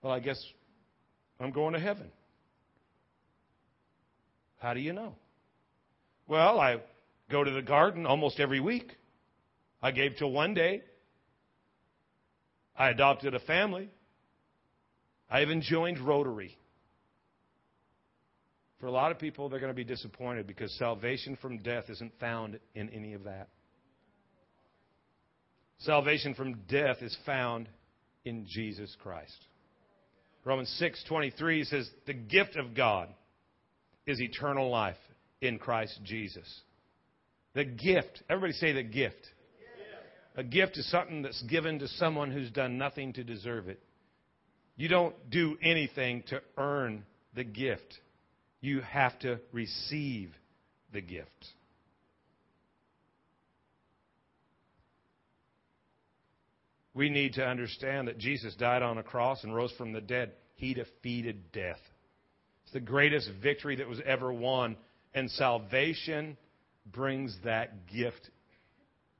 Well, 0.00 0.14
I 0.14 0.20
guess 0.20 0.42
I'm 1.38 1.52
going 1.52 1.74
to 1.74 1.80
heaven. 1.80 2.10
How 4.58 4.74
do 4.74 4.80
you 4.80 4.92
know? 4.92 5.14
Well, 6.26 6.60
I 6.60 6.80
go 7.30 7.42
to 7.42 7.50
the 7.50 7.62
garden 7.62 8.06
almost 8.06 8.40
every 8.40 8.60
week. 8.60 8.92
I 9.82 9.92
gave 9.92 10.16
till 10.16 10.30
one 10.30 10.54
day. 10.54 10.82
I 12.76 12.90
adopted 12.90 13.34
a 13.34 13.40
family. 13.40 13.90
I 15.30 15.42
even 15.42 15.62
joined 15.62 15.98
Rotary. 15.98 16.56
For 18.80 18.86
a 18.86 18.90
lot 18.92 19.10
of 19.10 19.18
people, 19.18 19.48
they're 19.48 19.58
going 19.58 19.72
to 19.72 19.76
be 19.76 19.84
disappointed 19.84 20.46
because 20.46 20.72
salvation 20.78 21.36
from 21.40 21.58
death 21.58 21.84
isn't 21.88 22.12
found 22.20 22.58
in 22.74 22.88
any 22.90 23.14
of 23.14 23.24
that. 23.24 23.48
Salvation 25.78 26.34
from 26.34 26.54
death 26.68 27.02
is 27.02 27.16
found 27.26 27.68
in 28.24 28.46
Jesus 28.48 28.94
Christ. 29.02 29.36
Romans 30.44 30.68
6:23 30.80 31.66
says 31.66 31.90
the 32.06 32.14
gift 32.14 32.56
of 32.56 32.74
God 32.74 33.08
is 34.08 34.20
eternal 34.20 34.70
life 34.70 34.96
in 35.40 35.58
Christ 35.58 36.00
Jesus. 36.02 36.62
The 37.54 37.64
gift. 37.64 38.22
Everybody 38.28 38.54
say 38.54 38.72
the 38.72 38.82
gift. 38.82 39.26
A 40.36 40.44
gift 40.44 40.78
is 40.78 40.88
something 40.90 41.22
that's 41.22 41.42
given 41.42 41.80
to 41.80 41.88
someone 41.88 42.30
who's 42.30 42.50
done 42.50 42.78
nothing 42.78 43.12
to 43.14 43.24
deserve 43.24 43.68
it. 43.68 43.80
You 44.76 44.88
don't 44.88 45.14
do 45.30 45.58
anything 45.62 46.22
to 46.28 46.40
earn 46.56 47.04
the 47.34 47.44
gift. 47.44 47.98
You 48.60 48.80
have 48.82 49.18
to 49.20 49.40
receive 49.52 50.30
the 50.92 51.00
gift. 51.00 51.46
We 56.94 57.10
need 57.10 57.34
to 57.34 57.44
understand 57.44 58.08
that 58.08 58.18
Jesus 58.18 58.54
died 58.54 58.82
on 58.82 58.98
a 58.98 59.02
cross 59.02 59.44
and 59.44 59.54
rose 59.54 59.72
from 59.76 59.92
the 59.92 60.00
dead. 60.00 60.32
He 60.54 60.74
defeated 60.74 61.52
death. 61.52 61.80
It's 62.68 62.74
the 62.74 62.80
greatest 62.80 63.30
victory 63.42 63.76
that 63.76 63.88
was 63.88 63.98
ever 64.04 64.30
won. 64.30 64.76
And 65.14 65.30
salvation 65.30 66.36
brings 66.92 67.34
that 67.42 67.86
gift 67.86 68.28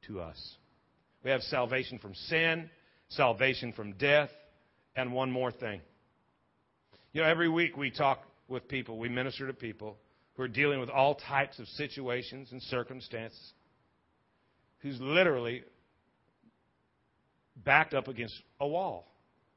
to 0.07 0.21
us. 0.21 0.37
We 1.25 1.31
have 1.31 1.41
salvation 1.41 1.99
from 1.99 2.15
sin, 2.15 2.69
salvation 3.09 3.73
from 3.73 3.93
death, 3.93 4.29
and 4.95 5.15
one 5.15 5.31
more 5.31 5.51
thing. 5.51 5.81
You 7.15 7.23
know, 7.23 7.27
every 7.27 7.49
week 7.49 7.75
we 7.79 7.91
talk 7.91 8.23
with 8.49 8.69
people, 8.69 8.99
we 8.99 9.09
minister 9.09 9.47
to 9.47 9.55
people 9.55 9.97
who 10.35 10.43
are 10.43 10.49
dealing 10.49 10.79
with 10.79 10.91
all 10.91 11.15
types 11.15 11.59
of 11.59 11.67
situations 11.69 12.53
and 12.53 12.61
circumstances, 12.65 13.55
who's 14.81 15.01
literally 15.01 15.63
backed 17.65 17.95
up 17.95 18.09
against 18.09 18.35
a 18.61 18.69
wall. 18.69 19.11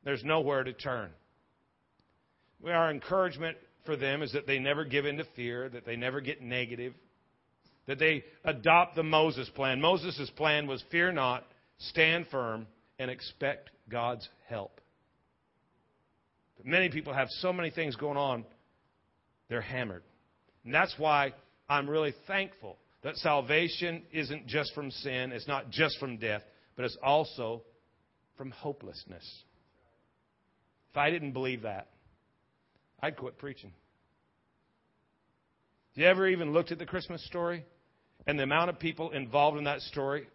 There's 0.05 0.24
nowhere 0.24 0.63
to 0.63 0.71
turn. 0.71 1.10
Our 2.65 2.89
encouragement 2.89 3.57
for 3.85 3.95
them 3.95 4.21
is 4.21 4.33
that 4.33 4.47
they 4.47 4.59
never 4.59 4.85
give 4.85 5.05
in 5.05 5.17
to 5.17 5.25
fear, 5.35 5.69
that 5.69 5.85
they 5.85 5.95
never 5.95 6.21
get 6.21 6.41
negative, 6.41 6.93
that 7.88 8.00
they 8.00 8.23
adopt 8.43 8.95
the 8.95 9.03
Moses 9.03 9.50
plan. 9.50 9.81
Moses' 9.81 10.29
plan 10.35 10.67
was 10.67 10.83
fear 10.91 11.11
not, 11.11 11.45
stand 11.77 12.27
firm, 12.29 12.67
and 13.00 13.09
expect 13.09 13.69
God's 13.89 14.27
help. 14.47 14.79
But 16.57 16.65
many 16.65 16.89
people 16.89 17.13
have 17.13 17.29
so 17.29 17.51
many 17.51 17.71
things 17.71 17.95
going 17.95 18.17
on, 18.17 18.45
they're 19.50 19.61
hammered. 19.61 20.03
And 20.63 20.73
that's 20.73 20.93
why 20.97 21.33
I'm 21.67 21.89
really 21.89 22.13
thankful 22.27 22.77
that 23.03 23.17
salvation 23.17 24.03
isn't 24.11 24.45
just 24.47 24.73
from 24.75 24.91
sin, 24.91 25.31
it's 25.31 25.47
not 25.47 25.71
just 25.71 25.97
from 26.00 26.17
death, 26.17 26.43
but 26.75 26.85
it's 26.85 26.97
also 27.01 27.63
from 28.38 28.51
hopelessness. 28.51 29.27
If 30.91 30.97
I 30.97 31.09
didn't 31.09 31.31
believe 31.31 31.63
that, 31.63 31.88
I'd 33.01 33.17
quit 33.17 33.38
preaching. 33.38 33.72
You 35.93 36.05
ever 36.05 36.27
even 36.27 36.53
looked 36.53 36.72
at 36.72 36.79
the 36.79 36.86
Christmas 36.86 37.25
story 37.25 37.65
and 38.25 38.38
the 38.38 38.43
amount 38.43 38.70
of 38.70 38.79
people 38.79 39.12
involved 39.12 39.58
in 39.58 39.65
that 39.65 39.81
story 39.81 40.27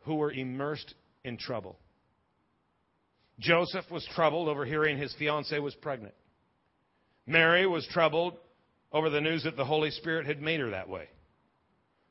who 0.00 0.16
were 0.16 0.32
immersed 0.32 0.94
in 1.24 1.38
trouble? 1.38 1.78
Joseph 3.38 3.84
was 3.90 4.06
troubled 4.14 4.48
over 4.48 4.64
hearing 4.64 4.98
his 4.98 5.14
fiancee 5.18 5.58
was 5.58 5.74
pregnant. 5.76 6.14
Mary 7.26 7.66
was 7.66 7.86
troubled 7.90 8.36
over 8.92 9.08
the 9.08 9.20
news 9.20 9.44
that 9.44 9.56
the 9.56 9.64
Holy 9.64 9.90
Spirit 9.90 10.26
had 10.26 10.42
made 10.42 10.60
her 10.60 10.70
that 10.70 10.88
way. 10.88 11.08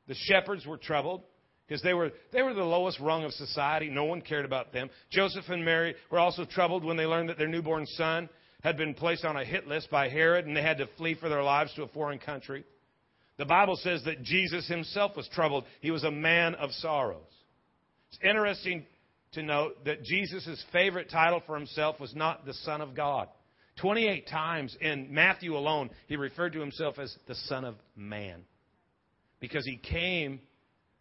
The 0.07 0.15
shepherds 0.15 0.65
were 0.65 0.77
troubled 0.77 1.21
because 1.67 1.83
they 1.83 1.93
were, 1.93 2.11
they 2.33 2.41
were 2.41 2.53
the 2.53 2.63
lowest 2.63 2.99
rung 2.99 3.23
of 3.23 3.31
society. 3.33 3.89
No 3.89 4.05
one 4.05 4.21
cared 4.21 4.45
about 4.45 4.73
them. 4.73 4.89
Joseph 5.11 5.45
and 5.49 5.63
Mary 5.63 5.95
were 6.09 6.19
also 6.19 6.43
troubled 6.43 6.83
when 6.83 6.97
they 6.97 7.05
learned 7.05 7.29
that 7.29 7.37
their 7.37 7.47
newborn 7.47 7.85
son 7.85 8.27
had 8.63 8.77
been 8.77 8.93
placed 8.93 9.25
on 9.25 9.37
a 9.37 9.45
hit 9.45 9.67
list 9.67 9.89
by 9.89 10.09
Herod 10.09 10.45
and 10.45 10.55
they 10.55 10.61
had 10.61 10.77
to 10.77 10.87
flee 10.97 11.15
for 11.15 11.29
their 11.29 11.43
lives 11.43 11.73
to 11.75 11.83
a 11.83 11.87
foreign 11.87 12.19
country. 12.19 12.63
The 13.37 13.45
Bible 13.45 13.75
says 13.75 14.03
that 14.05 14.23
Jesus 14.23 14.67
himself 14.67 15.15
was 15.15 15.27
troubled. 15.29 15.65
He 15.81 15.91
was 15.91 16.03
a 16.03 16.11
man 16.11 16.55
of 16.55 16.71
sorrows. 16.71 17.21
It's 18.09 18.19
interesting 18.23 18.85
to 19.33 19.41
note 19.41 19.85
that 19.85 20.03
Jesus' 20.03 20.63
favorite 20.71 21.09
title 21.09 21.41
for 21.45 21.55
himself 21.55 21.99
was 21.99 22.13
not 22.15 22.45
the 22.45 22.53
Son 22.53 22.81
of 22.81 22.93
God. 22.95 23.29
28 23.77 24.27
times 24.27 24.77
in 24.79 25.13
Matthew 25.13 25.55
alone, 25.55 25.89
he 26.07 26.17
referred 26.17 26.53
to 26.53 26.59
himself 26.59 26.99
as 26.99 27.15
the 27.27 27.35
Son 27.35 27.63
of 27.63 27.75
Man 27.95 28.43
because 29.39 29.65
he 29.65 29.77
came 29.77 30.39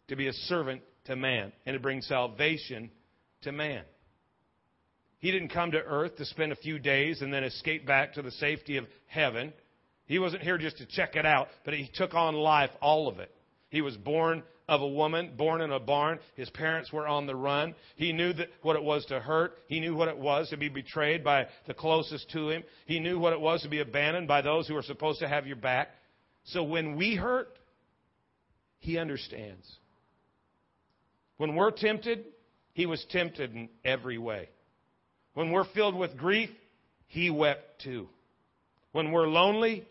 to 0.07 0.15
be 0.15 0.27
a 0.27 0.33
servant 0.33 0.81
to 1.05 1.15
man 1.15 1.51
and 1.65 1.73
to 1.75 1.79
bring 1.79 2.01
salvation 2.01 2.89
to 3.43 3.51
man. 3.51 3.83
He 5.21 5.31
didn't 5.31 5.49
come 5.49 5.71
to 5.71 5.77
earth 5.77 6.17
to 6.17 6.25
spend 6.25 6.51
a 6.51 6.55
few 6.55 6.79
days 6.79 7.21
and 7.21 7.31
then 7.31 7.43
escape 7.43 7.85
back 7.85 8.13
to 8.15 8.23
the 8.23 8.31
safety 8.31 8.77
of 8.77 8.85
heaven. 9.05 9.53
He 10.07 10.17
wasn't 10.19 10.41
here 10.41 10.57
just 10.57 10.79
to 10.79 10.85
check 10.87 11.15
it 11.15 11.25
out, 11.25 11.47
but 11.63 11.75
he 11.75 11.89
took 11.93 12.15
on 12.15 12.33
life, 12.33 12.71
all 12.81 13.07
of 13.07 13.19
it. 13.19 13.31
He 13.69 13.81
was 13.81 13.95
born 13.95 14.43
of 14.67 14.81
a 14.81 14.87
woman, 14.87 15.33
born 15.37 15.61
in 15.61 15.71
a 15.71 15.79
barn. 15.79 16.19
His 16.35 16.49
parents 16.49 16.91
were 16.91 17.07
on 17.07 17.27
the 17.27 17.35
run. 17.35 17.75
He 17.97 18.11
knew 18.13 18.33
that 18.33 18.49
what 18.63 18.75
it 18.75 18.83
was 18.83 19.05
to 19.05 19.19
hurt. 19.19 19.53
He 19.67 19.79
knew 19.79 19.95
what 19.95 20.07
it 20.07 20.17
was 20.17 20.49
to 20.49 20.57
be 20.57 20.69
betrayed 20.69 21.23
by 21.23 21.47
the 21.67 21.73
closest 21.75 22.31
to 22.31 22.49
him. 22.49 22.63
He 22.87 22.99
knew 22.99 23.19
what 23.19 23.33
it 23.33 23.39
was 23.39 23.61
to 23.61 23.69
be 23.69 23.79
abandoned 23.79 24.27
by 24.27 24.41
those 24.41 24.67
who 24.67 24.73
were 24.73 24.81
supposed 24.81 25.19
to 25.19 25.27
have 25.27 25.45
your 25.45 25.55
back. 25.55 25.89
So 26.45 26.63
when 26.63 26.95
we 26.95 27.15
hurt, 27.15 27.49
he 28.79 28.97
understands. 28.97 29.69
When 31.37 31.55
we're 31.55 31.71
tempted, 31.71 32.25
he 32.73 32.87
was 32.87 33.05
tempted 33.11 33.53
in 33.53 33.69
every 33.85 34.17
way. 34.17 34.49
When 35.33 35.51
we're 35.51 35.65
filled 35.73 35.95
with 35.95 36.17
grief, 36.17 36.49
he 37.07 37.29
wept 37.29 37.81
too. 37.83 38.07
When 38.91 39.11
we're 39.11 39.27
lonely, 39.27 39.85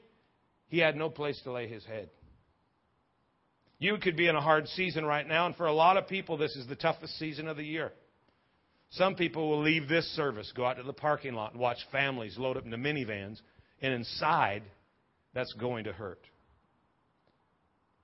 he 0.68 0.78
had 0.78 0.97
no 0.97 1.09
place 1.09 1.40
to 1.44 1.52
lay 1.52 1.66
his 1.68 1.85
head. 1.85 2.11
You 3.78 3.97
could 3.97 4.16
be 4.16 4.28
in 4.28 4.37
a 4.37 4.42
hard 4.42 4.68
season 4.68 5.06
right 5.06 5.26
now, 5.26 5.47
and 5.47 5.56
for 5.56 5.66
a 5.66 5.73
lot 5.73 5.97
of 5.97 6.06
people, 6.06 6.37
this 6.37 6.54
is 6.54 6.66
the 6.66 6.76
toughest 6.76 7.18
season 7.18 7.49
of 7.49 7.56
the 7.56 7.64
year. 7.64 7.92
Some 8.90 9.14
people 9.14 9.49
will 9.49 9.62
leave 9.62 9.88
this 9.88 10.04
service, 10.16 10.52
go 10.54 10.66
out 10.66 10.76
to 10.76 10.82
the 10.82 10.92
parking 10.92 11.32
lot, 11.32 11.52
and 11.52 11.61
watch 11.61 11.78
families 11.90 12.37
load 12.37 12.59
up 12.59 12.64
into 12.64 12.76
minivans, 12.76 13.40
and 13.80 13.94
inside, 13.94 14.62
that's 15.32 15.52
going 15.54 15.85
to 15.85 15.92
hurt. 15.92 16.20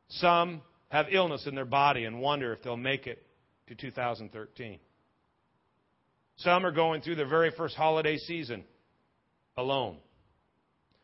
Some 0.08 0.62
have 0.88 1.06
illness 1.10 1.46
in 1.46 1.54
their 1.54 1.64
body 1.64 2.04
and 2.04 2.20
wonder 2.20 2.52
if 2.52 2.62
they'll 2.62 2.76
make 2.76 3.06
it 3.06 3.22
to 3.68 3.74
2013. 3.74 4.78
Some 6.36 6.66
are 6.66 6.72
going 6.72 7.00
through 7.00 7.16
their 7.16 7.28
very 7.28 7.50
first 7.50 7.76
holiday 7.76 8.18
season 8.18 8.64
alone. 9.56 9.98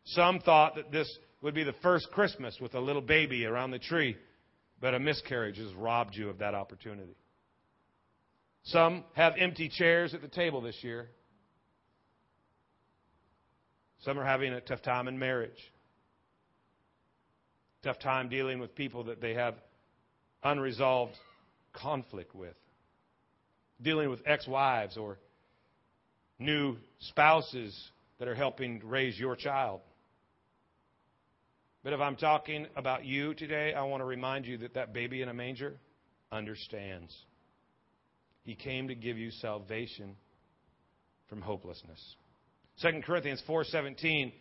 Some 0.04 0.40
thought 0.40 0.76
that 0.76 0.92
this 0.92 1.08
would 1.40 1.54
be 1.54 1.64
the 1.64 1.74
first 1.82 2.10
Christmas 2.12 2.58
with 2.60 2.74
a 2.74 2.80
little 2.80 3.02
baby 3.02 3.46
around 3.46 3.70
the 3.70 3.78
tree, 3.78 4.16
but 4.80 4.94
a 4.94 4.98
miscarriage 4.98 5.56
has 5.58 5.72
robbed 5.74 6.14
you 6.14 6.28
of 6.28 6.38
that 6.38 6.54
opportunity. 6.54 7.16
Some 8.64 9.04
have 9.14 9.34
empty 9.38 9.68
chairs 9.68 10.14
at 10.14 10.22
the 10.22 10.28
table 10.28 10.60
this 10.60 10.76
year. 10.82 11.08
Some 14.00 14.18
are 14.18 14.24
having 14.24 14.52
a 14.52 14.60
tough 14.60 14.82
time 14.82 15.08
in 15.08 15.18
marriage. 15.18 15.50
Tough 17.82 17.98
time 17.98 18.28
dealing 18.28 18.60
with 18.60 18.74
people 18.74 19.04
that 19.04 19.20
they 19.20 19.34
have 19.34 19.54
unresolved 20.44 21.14
conflict 21.72 22.34
with 22.34 22.54
dealing 23.82 24.10
with 24.10 24.20
ex 24.26 24.46
wives 24.46 24.96
or 24.96 25.18
new 26.38 26.76
spouses 27.00 27.78
that 28.18 28.28
are 28.28 28.34
helping 28.34 28.80
raise 28.84 29.18
your 29.18 29.36
child. 29.36 29.80
But 31.84 31.92
if 31.92 32.00
I'm 32.00 32.16
talking 32.16 32.66
about 32.76 33.04
you 33.04 33.34
today, 33.34 33.74
I 33.74 33.82
want 33.82 34.00
to 34.00 34.04
remind 34.04 34.46
you 34.46 34.58
that 34.58 34.74
that 34.74 34.92
baby 34.92 35.20
in 35.22 35.28
a 35.28 35.34
manger 35.34 35.74
understands. 36.30 37.12
He 38.44 38.54
came 38.54 38.88
to 38.88 38.94
give 38.94 39.18
you 39.18 39.30
salvation 39.30 40.16
from 41.28 41.40
hopelessness. 41.40 42.00
2 42.80 43.02
Corinthians 43.04 43.42
4:17 43.48 44.32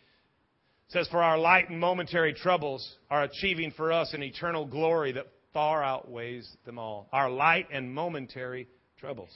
says 0.88 1.08
for 1.08 1.22
our 1.22 1.38
light 1.38 1.70
and 1.70 1.80
momentary 1.80 2.34
troubles 2.34 2.96
are 3.10 3.22
achieving 3.22 3.70
for 3.72 3.92
us 3.92 4.12
an 4.14 4.22
eternal 4.22 4.66
glory 4.66 5.12
that 5.12 5.26
far 5.52 5.82
outweighs 5.82 6.48
them 6.64 6.78
all. 6.78 7.08
Our 7.12 7.30
light 7.30 7.68
and 7.72 7.92
momentary 7.92 8.68
troubles. 9.02 9.30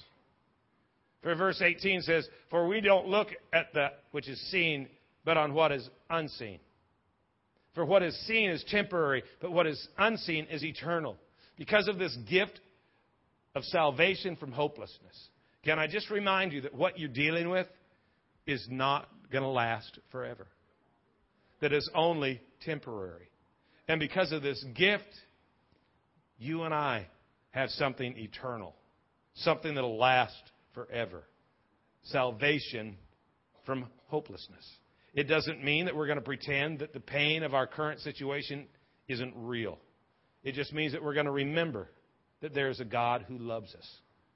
For 1.23 1.35
verse 1.35 1.61
18 1.61 2.03
says, 2.03 2.27
For 2.51 2.69
we 2.69 2.81
don't 2.81 3.09
look 3.09 3.29
at 3.53 3.75
that 3.75 4.05
which 4.13 4.29
is 4.29 4.41
seen, 4.51 4.89
but 5.25 5.37
on 5.37 5.55
what 5.55 5.73
is 5.73 5.87
unseen. 6.09 6.61
For 7.75 7.85
what 7.85 8.03
is 8.03 8.17
seen 8.27 8.49
is 8.49 8.65
temporary, 8.69 9.25
but 9.43 9.51
what 9.51 9.67
is 9.67 9.89
unseen 9.99 10.47
is 10.51 10.65
eternal. 10.65 11.17
Because 11.59 11.89
of 11.89 11.99
this 11.99 12.17
gift 12.31 12.61
of 13.57 13.65
salvation 13.65 14.37
from 14.37 14.53
hopelessness. 14.53 15.29
Can 15.65 15.81
I 15.81 15.89
just 15.89 16.11
remind 16.11 16.53
you 16.53 16.61
that 16.61 16.75
what 16.75 16.99
you're 16.99 17.09
dealing 17.09 17.51
with 17.51 17.67
is 18.47 18.65
not 18.71 19.09
going 19.33 19.43
to 19.43 19.49
last 19.49 19.99
forever? 20.13 20.47
That 21.61 21.73
is 21.73 21.91
only 21.93 22.41
temporary. 22.65 23.29
And 23.89 23.99
because 23.99 24.31
of 24.31 24.43
this 24.43 24.65
gift, 24.77 25.05
you 26.39 26.63
and 26.63 26.73
I 26.73 27.09
have 27.51 27.71
something 27.71 28.15
eternal 28.17 28.75
something 29.37 29.75
that'll 29.75 29.99
last 29.99 30.35
forever 30.75 31.25
salvation 32.05 32.97
from 33.65 33.87
hopelessness. 34.07 34.65
It 35.15 35.25
doesn't 35.25 35.65
mean 35.65 35.87
that 35.87 35.97
we're 35.97 36.07
going 36.07 36.19
to 36.19 36.25
pretend 36.25 36.81
that 36.81 36.93
the 36.93 37.01
pain 37.01 37.43
of 37.43 37.55
our 37.55 37.67
current 37.67 38.01
situation 38.01 38.67
isn't 39.09 39.35
real. 39.37 39.79
It 40.45 40.55
just 40.55 40.73
means 40.73 40.93
that 40.93 41.03
we're 41.03 41.15
going 41.15 41.27
to 41.27 41.33
remember 41.33 41.89
that 42.43 42.55
there's 42.55 42.81
a 42.81 42.85
God 42.85 43.25
who 43.27 43.39
loves 43.39 43.75
us, 43.75 43.89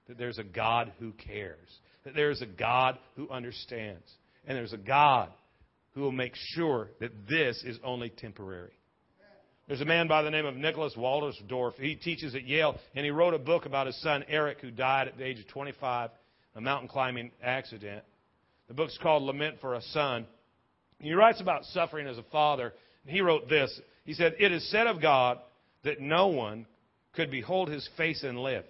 that 0.09 0.19
there's 0.19 0.39
a 0.39 0.45
God 0.45 0.93
who 0.99 1.13
cares, 1.13 1.69
that 2.05 2.15
there's 2.15 2.43
a 2.43 2.47
God 2.47 2.99
who 3.15 3.29
understands, 3.31 4.11
and 4.47 4.57
there's 4.57 4.73
a 4.73 4.79
God 4.79 5.29
who 5.93 6.01
will 6.01 6.13
make 6.13 6.33
sure 6.35 6.89
that 7.01 7.29
this 7.29 7.63
is 7.65 7.79
only 7.85 8.09
temporary. 8.09 8.73
There's 9.71 9.83
a 9.83 9.85
man 9.85 10.09
by 10.09 10.23
the 10.23 10.33
name 10.33 10.47
of 10.47 10.57
Nicholas 10.57 10.95
Wolterstorff. 10.97 11.75
He 11.75 11.95
teaches 11.95 12.35
at 12.35 12.43
Yale, 12.43 12.75
and 12.97 13.05
he 13.05 13.13
wrote 13.13 13.35
a 13.35 13.39
book 13.39 13.67
about 13.67 13.87
his 13.87 13.97
son 14.03 14.25
Eric, 14.27 14.61
who 14.61 14.73
died 14.73 15.07
at 15.07 15.17
the 15.17 15.25
age 15.25 15.39
of 15.39 15.47
25, 15.47 16.11
a 16.57 16.61
mountain 16.61 16.89
climbing 16.89 17.31
accident. 17.41 18.03
The 18.67 18.75
book's 18.75 18.99
called 19.01 19.23
Lament 19.23 19.59
for 19.61 19.75
a 19.75 19.81
Son. 19.81 20.27
He 20.99 21.13
writes 21.13 21.41
about 21.41 21.65
suffering 21.67 22.09
as 22.09 22.19
a 22.19 22.25
father. 22.33 22.73
He 23.07 23.21
wrote 23.21 23.49
this. 23.49 23.81
He 24.05 24.13
said, 24.13 24.35
It 24.41 24.51
is 24.51 24.69
said 24.73 24.89
of 24.89 25.01
God 25.01 25.39
that 25.85 26.01
no 26.01 26.27
one 26.27 26.67
could 27.13 27.31
behold 27.31 27.69
his 27.69 27.89
face 27.97 28.25
and 28.25 28.41
live. 28.43 28.65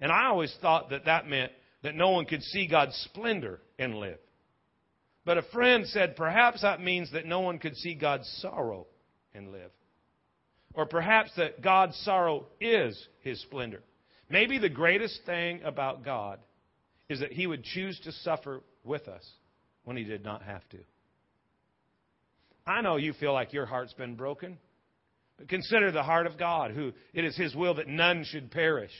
And 0.00 0.12
I 0.12 0.26
always 0.26 0.56
thought 0.62 0.90
that 0.90 1.06
that 1.06 1.26
meant 1.26 1.50
that 1.82 1.96
no 1.96 2.10
one 2.10 2.26
could 2.26 2.44
see 2.44 2.68
God's 2.68 2.94
splendor 3.12 3.58
and 3.76 3.96
live. 3.96 4.18
But 5.24 5.38
a 5.38 5.42
friend 5.52 5.84
said, 5.88 6.14
perhaps 6.14 6.62
that 6.62 6.80
means 6.80 7.10
that 7.10 7.26
no 7.26 7.40
one 7.40 7.58
could 7.58 7.74
see 7.74 7.96
God's 7.96 8.28
sorrow 8.40 8.86
and 9.34 9.50
live. 9.50 9.72
Or 10.78 10.86
perhaps 10.86 11.32
that 11.36 11.60
God's 11.60 11.96
sorrow 12.04 12.46
is 12.60 13.08
his 13.22 13.42
splendor. 13.42 13.82
Maybe 14.30 14.58
the 14.58 14.68
greatest 14.68 15.20
thing 15.26 15.60
about 15.64 16.04
God 16.04 16.38
is 17.08 17.18
that 17.18 17.32
he 17.32 17.48
would 17.48 17.64
choose 17.64 17.98
to 18.04 18.12
suffer 18.12 18.62
with 18.84 19.08
us 19.08 19.28
when 19.82 19.96
he 19.96 20.04
did 20.04 20.22
not 20.22 20.42
have 20.42 20.62
to. 20.68 20.78
I 22.64 22.80
know 22.80 22.94
you 22.94 23.12
feel 23.12 23.32
like 23.32 23.52
your 23.52 23.66
heart's 23.66 23.92
been 23.94 24.14
broken. 24.14 24.56
But 25.36 25.48
consider 25.48 25.90
the 25.90 26.04
heart 26.04 26.26
of 26.26 26.38
God, 26.38 26.70
who 26.70 26.92
it 27.12 27.24
is 27.24 27.36
his 27.36 27.56
will 27.56 27.74
that 27.74 27.88
none 27.88 28.24
should 28.24 28.52
perish, 28.52 28.92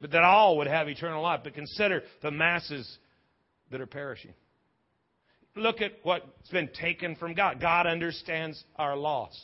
but 0.00 0.12
that 0.12 0.22
all 0.22 0.58
would 0.58 0.68
have 0.68 0.88
eternal 0.88 1.22
life. 1.22 1.40
But 1.42 1.54
consider 1.54 2.02
the 2.22 2.30
masses 2.30 2.98
that 3.72 3.80
are 3.80 3.86
perishing. 3.86 4.34
Look 5.56 5.80
at 5.80 5.92
what's 6.04 6.50
been 6.52 6.68
taken 6.80 7.16
from 7.16 7.34
God. 7.34 7.60
God 7.60 7.88
understands 7.88 8.62
our 8.76 8.96
loss. 8.96 9.34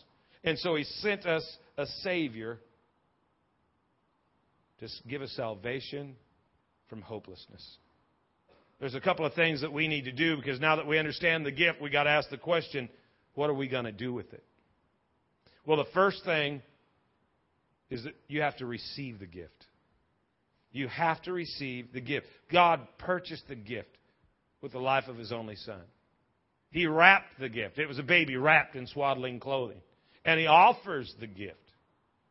And 0.45 0.59
so 0.59 0.75
he 0.75 0.85
sent 0.85 1.27
us 1.27 1.45
a 1.77 1.87
Savior 2.03 2.59
to 4.81 4.89
give 5.09 5.23
us 5.23 5.33
salvation 5.33 6.17
from 6.89 7.03
hopelessness. 7.03 7.77
There's 8.81 8.95
a 8.95 9.01
couple 9.01 9.27
of 9.27 9.35
things 9.35 9.61
that 9.61 9.73
we 9.73 9.89
need 9.89 10.07
to 10.07 10.13
do 10.13 10.37
because 10.37 10.59
now 10.59 10.77
that 10.77 10.87
we 10.87 10.99
understand 10.99 11.45
the 11.45 11.53
gift, 11.53 11.83
we 11.83 11.91
got 11.91 12.05
to 12.05 12.11
ask 12.11 12.31
the 12.31 12.39
question, 12.39 12.89
what 13.35 13.51
are 13.51 13.55
we 13.55 13.69
going 13.69 13.85
to 13.85 13.93
do 13.93 14.13
with 14.13 14.33
it? 14.33 14.43
Well, 15.67 15.77
the 15.77 15.91
first 15.93 16.25
thing 16.25 16.63
is 17.91 18.05
that 18.05 18.15
you 18.29 18.41
have 18.41 18.57
to 18.57 18.67
receive 18.67 19.19
the 19.19 19.27
gift. 19.27 19.67
You 20.73 20.89
have 20.89 21.21
to 21.23 21.33
receive 21.33 21.93
the 21.93 22.01
gift. 22.01 22.27
God 22.51 22.81
purchased 22.99 23.49
the 23.49 23.57
gift 23.57 23.89
with 24.63 24.73
the 24.73 24.79
life 24.79 25.05
of 25.09 25.17
his 25.17 25.33
only 25.33 25.57
son. 25.57 25.83
He 26.71 26.87
wrapped 26.87 27.39
the 27.39 27.49
gift. 27.49 27.79
It 27.79 27.87
was 27.87 27.99
a 27.99 28.05
baby 28.05 28.37
wrapped 28.37 28.77
in 28.77 28.87
swaddling 28.87 29.41
clothing. 29.41 29.81
And 30.25 30.39
he 30.39 30.47
offers 30.47 31.13
the 31.21 31.27
gift. 31.27 31.57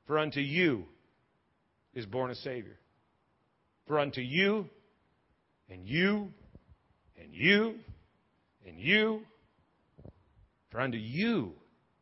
For 0.05 0.17
unto 0.17 0.39
you 0.39 0.85
is 1.93 2.05
born 2.05 2.31
a 2.31 2.35
Savior. 2.35 2.77
For 3.87 3.99
unto 3.99 4.21
you, 4.21 4.65
and 5.69 5.87
you, 5.87 6.29
and 7.19 7.33
you, 7.33 7.75
and 8.67 8.79
you, 8.79 9.21
for 10.71 10.79
unto 10.81 10.97
you 10.97 11.53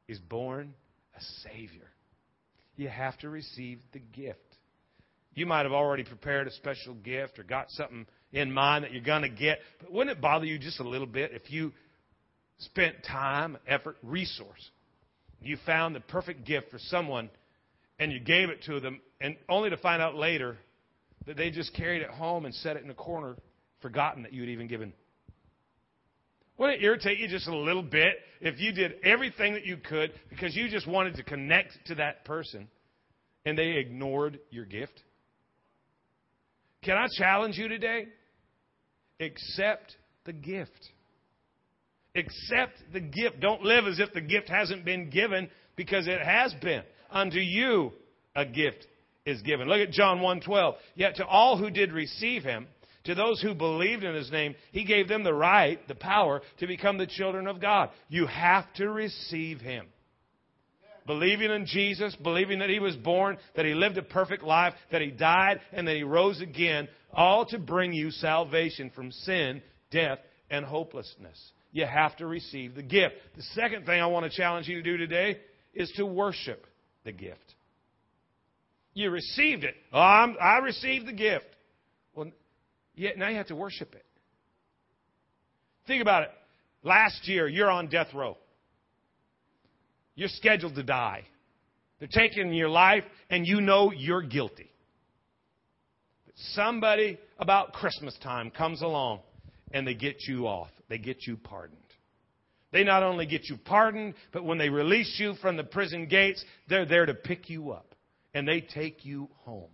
is 0.07 0.19
born 0.19 0.73
a 1.15 1.21
Savior. 1.49 1.89
You 2.75 2.89
have 2.89 3.17
to 3.19 3.29
receive 3.29 3.79
the 3.93 3.99
gift. 3.99 4.39
You 5.33 5.45
might 5.45 5.63
have 5.63 5.71
already 5.71 6.03
prepared 6.03 6.47
a 6.47 6.51
special 6.51 6.93
gift 6.93 7.39
or 7.39 7.43
got 7.43 7.69
something 7.71 8.05
in 8.31 8.51
mind 8.51 8.83
that 8.83 8.91
you're 8.91 9.01
going 9.01 9.21
to 9.21 9.29
get, 9.29 9.59
but 9.79 9.91
wouldn't 9.91 10.17
it 10.17 10.21
bother 10.21 10.45
you 10.45 10.59
just 10.59 10.79
a 10.79 10.87
little 10.87 11.07
bit 11.07 11.31
if 11.33 11.51
you 11.51 11.73
spent 12.59 12.95
time, 13.03 13.57
effort, 13.67 13.97
resource? 14.01 14.69
You 15.41 15.57
found 15.65 15.95
the 15.95 15.99
perfect 15.99 16.45
gift 16.45 16.71
for 16.71 16.79
someone 16.79 17.29
and 17.99 18.11
you 18.11 18.19
gave 18.19 18.49
it 18.49 18.61
to 18.63 18.79
them, 18.79 19.01
and 19.19 19.35
only 19.49 19.71
to 19.71 19.77
find 19.77 20.01
out 20.01 20.15
later 20.15 20.57
that 21.25 21.35
they 21.35 21.49
just 21.49 21.73
carried 21.73 22.03
it 22.03 22.09
home 22.09 22.45
and 22.45 22.53
set 22.53 22.77
it 22.77 22.83
in 22.83 22.89
a 22.89 22.93
corner, 22.93 23.35
forgotten 23.81 24.23
that 24.23 24.33
you 24.33 24.41
had 24.41 24.49
even 24.49 24.67
given 24.67 24.93
wouldn't 26.57 26.81
it 26.81 26.85
irritate 26.85 27.19
you 27.19 27.27
just 27.27 27.47
a 27.47 27.55
little 27.55 27.83
bit 27.83 28.15
if 28.41 28.59
you 28.59 28.71
did 28.71 28.93
everything 29.03 29.53
that 29.53 29.65
you 29.65 29.77
could 29.77 30.11
because 30.29 30.55
you 30.55 30.69
just 30.69 30.87
wanted 30.87 31.15
to 31.15 31.23
connect 31.23 31.73
to 31.85 31.95
that 31.95 32.25
person 32.25 32.67
and 33.45 33.57
they 33.57 33.71
ignored 33.77 34.39
your 34.49 34.65
gift? 34.65 35.03
Can 36.83 36.97
I 36.97 37.07
challenge 37.17 37.57
you 37.57 37.67
today? 37.67 38.07
Accept 39.19 39.95
the 40.25 40.33
gift. 40.33 40.71
Accept 42.17 42.73
the 42.93 42.99
gift. 42.99 43.39
Don't 43.39 43.61
live 43.61 43.85
as 43.85 43.99
if 43.99 44.11
the 44.11 44.21
gift 44.21 44.49
hasn't 44.49 44.83
been 44.83 45.09
given 45.09 45.49
because 45.75 46.07
it 46.07 46.19
has 46.19 46.53
been. 46.61 46.83
Unto 47.11 47.39
you 47.39 47.91
a 48.35 48.45
gift 48.45 48.85
is 49.25 49.41
given. 49.43 49.67
Look 49.67 49.79
at 49.79 49.91
John 49.91 50.19
1:12. 50.19 50.75
Yet 50.95 51.15
to 51.17 51.25
all 51.25 51.57
who 51.57 51.69
did 51.69 51.93
receive 51.93 52.43
him, 52.43 52.67
to 53.03 53.15
those 53.15 53.41
who 53.41 53.53
believed 53.53 54.03
in 54.03 54.15
his 54.15 54.31
name, 54.31 54.55
he 54.71 54.83
gave 54.83 55.07
them 55.07 55.23
the 55.23 55.33
right, 55.33 55.85
the 55.87 55.95
power 55.95 56.41
to 56.57 56.67
become 56.67 56.97
the 56.97 57.07
children 57.07 57.47
of 57.47 57.61
God. 57.61 57.89
You 58.09 58.25
have 58.25 58.71
to 58.73 58.89
receive 58.89 59.61
him. 59.61 59.85
Believing 61.05 61.51
in 61.51 61.65
Jesus, 61.65 62.13
believing 62.17 62.59
that 62.59 62.69
he 62.69 62.79
was 62.79 62.97
born, 62.97 63.37
that 63.55 63.65
he 63.65 63.73
lived 63.73 63.97
a 63.97 64.01
perfect 64.01 64.43
life, 64.43 64.73
that 64.91 65.01
he 65.01 65.09
died, 65.09 65.61
and 65.71 65.87
that 65.87 65.95
he 65.95 66.03
rose 66.03 66.41
again, 66.41 66.89
all 67.13 67.45
to 67.45 67.57
bring 67.57 67.93
you 67.93 68.11
salvation 68.11 68.89
from 68.89 69.11
sin, 69.11 69.61
death, 69.89 70.19
and 70.49 70.65
hopelessness. 70.65 71.53
You 71.71 71.85
have 71.85 72.15
to 72.17 72.27
receive 72.27 72.75
the 72.75 72.83
gift. 72.83 73.15
The 73.35 73.43
second 73.53 73.85
thing 73.85 74.01
I 74.01 74.07
want 74.07 74.29
to 74.29 74.35
challenge 74.35 74.67
you 74.67 74.75
to 74.75 74.81
do 74.81 74.97
today 74.97 75.39
is 75.73 75.91
to 75.97 76.05
worship 76.05 76.65
the 77.03 77.11
gift. 77.11 77.55
You 78.93 79.11
received 79.11 79.63
it. 79.63 79.75
Oh, 79.93 79.99
i 79.99 80.59
received 80.63 81.07
the 81.07 81.13
gift. 81.13 81.45
Well, 82.15 82.31
Yet 82.97 83.15
now 83.17 83.29
you 83.29 83.37
have 83.37 83.47
to 83.47 83.55
worship 83.55 83.93
it. 83.93 84.03
Think 85.85 86.01
about 86.01 86.23
it. 86.23 86.31
Last 86.83 87.27
year, 87.27 87.47
you're 87.47 87.69
on 87.69 87.87
death 87.87 88.07
row. 88.13 88.37
You're 90.15 90.29
scheduled 90.29 90.75
to 90.75 90.83
die. 90.83 91.23
They're 91.99 92.09
taking 92.11 92.51
your 92.53 92.69
life, 92.69 93.03
and 93.29 93.45
you 93.45 93.61
know 93.61 93.91
you're 93.95 94.23
guilty. 94.23 94.71
But 96.25 96.33
somebody 96.53 97.19
about 97.37 97.73
Christmas 97.73 98.17
time 98.23 98.49
comes 98.49 98.81
along, 98.81 99.19
and 99.71 99.85
they 99.85 99.93
get 99.93 100.23
you 100.27 100.47
off. 100.47 100.69
They 100.89 100.97
get 100.97 101.27
you 101.27 101.37
pardoned. 101.37 101.79
They 102.71 102.83
not 102.83 103.03
only 103.03 103.25
get 103.25 103.49
you 103.49 103.57
pardoned, 103.57 104.13
but 104.33 104.43
when 104.43 104.57
they 104.57 104.69
release 104.69 105.15
you 105.19 105.35
from 105.35 105.57
the 105.57 105.63
prison 105.63 106.07
gates, 106.07 106.43
they're 106.67 106.85
there 106.85 107.05
to 107.05 107.13
pick 107.13 107.49
you 107.49 107.71
up, 107.71 107.95
and 108.33 108.47
they 108.47 108.61
take 108.61 109.05
you 109.05 109.29
home 109.43 109.69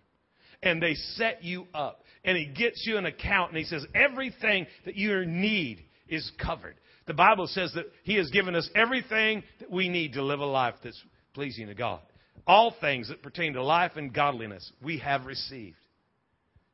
and 0.63 0.82
they 0.82 0.95
set 0.95 1.43
you 1.43 1.67
up. 1.73 2.04
And 2.23 2.38
he 2.38 2.45
gets 2.45 2.86
you 2.88 2.97
an 2.97 3.06
account 3.06 3.49
and 3.49 3.58
he 3.58 3.65
says, 3.65 3.86
everything 3.93 4.65
that 4.86 4.95
you 4.95 5.26
need 5.26 5.84
is 6.08 6.32
covered. 6.41 6.76
The 7.06 7.13
Bible 7.13 7.47
says 7.47 7.73
that 7.76 7.86
he 8.04 8.15
has 8.15 8.30
given 8.32 8.56
us 8.56 8.69
everything 8.73 9.43
that 9.60 9.69
we 9.69 9.89
need 9.89 10.13
to 10.13 10.23
live 10.23 10.39
a 10.39 10.45
life 10.45 10.76
that's 10.84 11.02
pleasing 11.34 11.67
to 11.67 11.76
God. 11.76 11.99
All 12.47 12.73
things 12.80 13.10
that 13.10 13.21
pertain 13.21 13.54
to 13.54 13.63
life 13.63 13.93
and 13.97 14.13
godliness 14.13 14.71
we 14.82 14.99
have 14.99 15.26
received. 15.26 15.78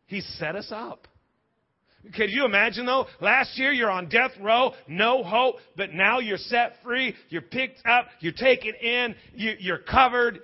He 0.06 0.22
set 0.22 0.56
us 0.56 0.72
up. 0.72 1.08
Could 2.16 2.30
you 2.30 2.46
imagine 2.46 2.86
though? 2.86 3.08
Last 3.22 3.58
year 3.58 3.72
you're 3.72 3.92
on 3.92 4.10
death 4.10 4.32
row, 4.40 4.74
no 4.88 5.24
hope, 5.24 5.56
but 5.76 5.94
now 5.94 6.20
you're 6.20 6.38
set 6.38 6.74
free, 6.84 7.14
you're 7.30 7.42
picked 7.42 7.86
up, 7.86 8.08
you're 8.20 8.34
taken 8.34 8.74
in, 8.76 9.16
you, 9.34 9.74
are 9.74 9.80
covered, 9.80 10.40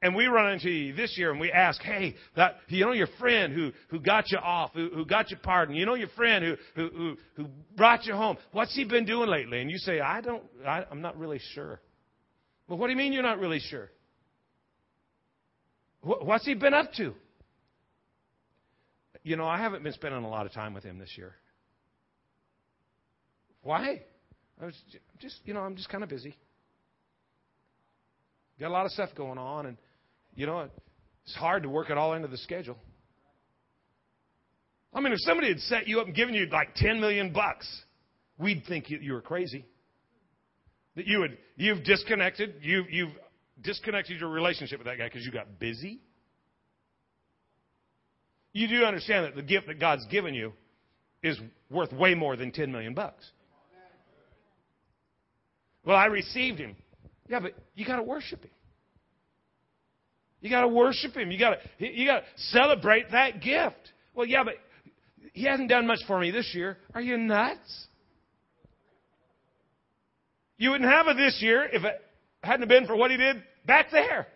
and 0.00 0.14
we 0.14 0.26
run 0.26 0.52
into 0.52 0.70
you 0.70 0.94
this 0.94 1.18
year 1.18 1.32
and 1.32 1.40
we 1.40 1.50
ask, 1.50 1.82
hey, 1.82 2.14
that, 2.36 2.58
you 2.68 2.84
know 2.84 2.92
your 2.92 3.08
friend 3.18 3.52
who, 3.52 3.72
who 3.88 3.98
got 3.98 4.30
you 4.30 4.38
off, 4.38 4.70
who, 4.74 4.90
who 4.94 5.04
got 5.04 5.30
you 5.30 5.36
pardoned, 5.36 5.76
you 5.76 5.84
know 5.84 5.94
your 5.94 6.08
friend 6.08 6.44
who, 6.44 6.56
who, 6.76 6.96
who, 6.96 7.16
who 7.34 7.48
brought 7.76 8.06
you 8.06 8.14
home. 8.14 8.36
What's 8.52 8.74
he 8.76 8.84
been 8.84 9.04
doing 9.04 9.28
lately? 9.28 9.60
And 9.60 9.70
you 9.70 9.78
say, 9.78 9.98
I 10.00 10.20
don't, 10.20 10.44
I, 10.64 10.84
I'm 10.90 11.02
not 11.02 11.18
really 11.18 11.40
sure. 11.54 11.80
Well, 12.68 12.78
what 12.78 12.86
do 12.86 12.92
you 12.92 12.96
mean 12.96 13.12
you're 13.12 13.22
not 13.22 13.40
really 13.40 13.60
sure? 13.60 13.90
What's 16.02 16.46
he 16.46 16.54
been 16.54 16.74
up 16.74 16.92
to? 16.94 17.14
You 19.28 19.36
know, 19.36 19.46
I 19.46 19.58
haven't 19.58 19.82
been 19.82 19.92
spending 19.92 20.24
a 20.24 20.28
lot 20.28 20.46
of 20.46 20.52
time 20.52 20.72
with 20.72 20.84
him 20.84 20.98
this 20.98 21.12
year. 21.18 21.34
Why? 23.62 24.00
I 24.58 24.64
was 24.64 24.74
just, 25.20 25.40
you 25.44 25.52
know, 25.52 25.60
I'm 25.60 25.76
just 25.76 25.90
kind 25.90 26.02
of 26.02 26.08
busy. 26.08 26.34
Got 28.58 28.68
a 28.68 28.70
lot 28.70 28.86
of 28.86 28.92
stuff 28.92 29.10
going 29.14 29.36
on, 29.36 29.66
and 29.66 29.76
you 30.34 30.46
know, 30.46 30.70
it's 31.24 31.34
hard 31.34 31.64
to 31.64 31.68
work 31.68 31.90
it 31.90 31.98
all 31.98 32.14
into 32.14 32.28
the 32.28 32.38
schedule. 32.38 32.78
I 34.94 35.00
mean, 35.02 35.12
if 35.12 35.20
somebody 35.20 35.48
had 35.48 35.60
set 35.60 35.86
you 35.86 36.00
up 36.00 36.06
and 36.06 36.16
given 36.16 36.34
you 36.34 36.46
like 36.46 36.74
10 36.76 36.98
million 36.98 37.30
bucks, 37.34 37.68
we'd 38.38 38.64
think 38.66 38.88
you, 38.88 38.98
you 38.98 39.12
were 39.12 39.20
crazy. 39.20 39.66
That 40.96 41.06
you 41.06 41.18
would, 41.18 41.36
you've 41.56 41.84
disconnected, 41.84 42.54
you, 42.62 42.84
you've 42.90 43.12
disconnected 43.60 44.20
your 44.20 44.30
relationship 44.30 44.78
with 44.78 44.86
that 44.86 44.96
guy 44.96 45.04
because 45.04 45.26
you 45.26 45.32
got 45.32 45.58
busy. 45.58 46.00
You 48.58 48.66
do 48.66 48.84
understand 48.84 49.24
that 49.24 49.36
the 49.36 49.42
gift 49.42 49.68
that 49.68 49.78
God's 49.78 50.04
given 50.06 50.34
you 50.34 50.52
is 51.22 51.38
worth 51.70 51.92
way 51.92 52.14
more 52.14 52.34
than 52.34 52.50
10 52.50 52.72
million 52.72 52.92
bucks. 52.92 53.24
Well, 55.84 55.96
I 55.96 56.06
received 56.06 56.58
him. 56.58 56.74
Yeah, 57.28 57.38
but 57.38 57.52
you 57.76 57.86
got 57.86 57.98
to 57.98 58.02
worship 58.02 58.42
him. 58.42 58.50
You 60.40 60.50
got 60.50 60.62
to 60.62 60.68
worship 60.68 61.16
him. 61.16 61.30
You 61.30 61.38
got 61.38 61.50
to 61.50 61.86
you 61.86 62.04
got 62.04 62.22
to 62.22 62.24
celebrate 62.36 63.12
that 63.12 63.40
gift. 63.40 63.92
Well, 64.12 64.26
yeah, 64.26 64.42
but 64.42 64.54
he 65.34 65.44
hasn't 65.44 65.68
done 65.68 65.86
much 65.86 66.00
for 66.08 66.18
me 66.18 66.32
this 66.32 66.50
year. 66.52 66.78
Are 66.94 67.00
you 67.00 67.16
nuts? 67.16 67.86
You 70.56 70.72
wouldn't 70.72 70.90
have 70.90 71.06
it 71.06 71.16
this 71.16 71.38
year 71.40 71.64
if 71.64 71.84
it 71.84 71.94
hadn't 72.42 72.66
been 72.66 72.88
for 72.88 72.96
what 72.96 73.12
he 73.12 73.18
did 73.18 73.40
back 73.66 73.92
there. 73.92 74.26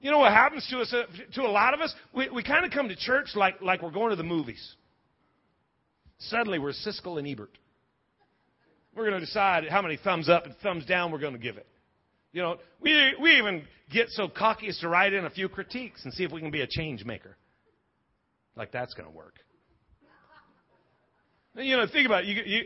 You 0.00 0.10
know 0.10 0.18
what 0.18 0.32
happens 0.32 0.66
to 0.70 0.80
us, 0.80 0.92
uh, 0.92 1.04
to 1.34 1.42
a 1.42 1.50
lot 1.50 1.74
of 1.74 1.80
us? 1.80 1.94
We, 2.14 2.28
we 2.28 2.42
kind 2.42 2.64
of 2.64 2.70
come 2.70 2.88
to 2.88 2.96
church 2.96 3.28
like, 3.34 3.60
like 3.62 3.82
we're 3.82 3.90
going 3.90 4.10
to 4.10 4.16
the 4.16 4.22
movies. 4.22 4.74
Suddenly 6.18 6.58
we're 6.58 6.72
Siskel 6.72 7.18
and 7.18 7.26
Ebert. 7.26 7.58
We're 8.94 9.08
going 9.08 9.20
to 9.20 9.26
decide 9.26 9.64
how 9.68 9.82
many 9.82 9.98
thumbs 10.02 10.28
up 10.28 10.46
and 10.46 10.54
thumbs 10.62 10.86
down 10.86 11.12
we're 11.12 11.18
going 11.18 11.34
to 11.34 11.38
give 11.38 11.56
it. 11.56 11.66
You 12.32 12.42
know, 12.42 12.56
we, 12.80 13.14
we 13.20 13.38
even 13.38 13.64
get 13.90 14.10
so 14.10 14.28
cocky 14.28 14.68
as 14.68 14.78
to 14.78 14.88
write 14.88 15.12
in 15.12 15.24
a 15.24 15.30
few 15.30 15.48
critiques 15.48 16.04
and 16.04 16.12
see 16.12 16.24
if 16.24 16.32
we 16.32 16.40
can 16.40 16.50
be 16.50 16.60
a 16.60 16.66
change 16.66 17.04
maker. 17.04 17.36
Like 18.56 18.72
that's 18.72 18.94
going 18.94 19.08
to 19.08 19.14
work. 19.14 19.34
You 21.54 21.76
know, 21.76 21.86
think 21.90 22.06
about 22.06 22.24
it. 22.24 22.28
You, 22.28 22.42
you, 22.44 22.62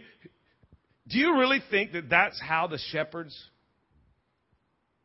do 1.09 1.19
you 1.19 1.39
really 1.39 1.63
think 1.71 1.93
that 1.93 2.09
that's 2.09 2.41
how 2.41 2.67
the 2.67 2.79
shepherds 2.91 3.37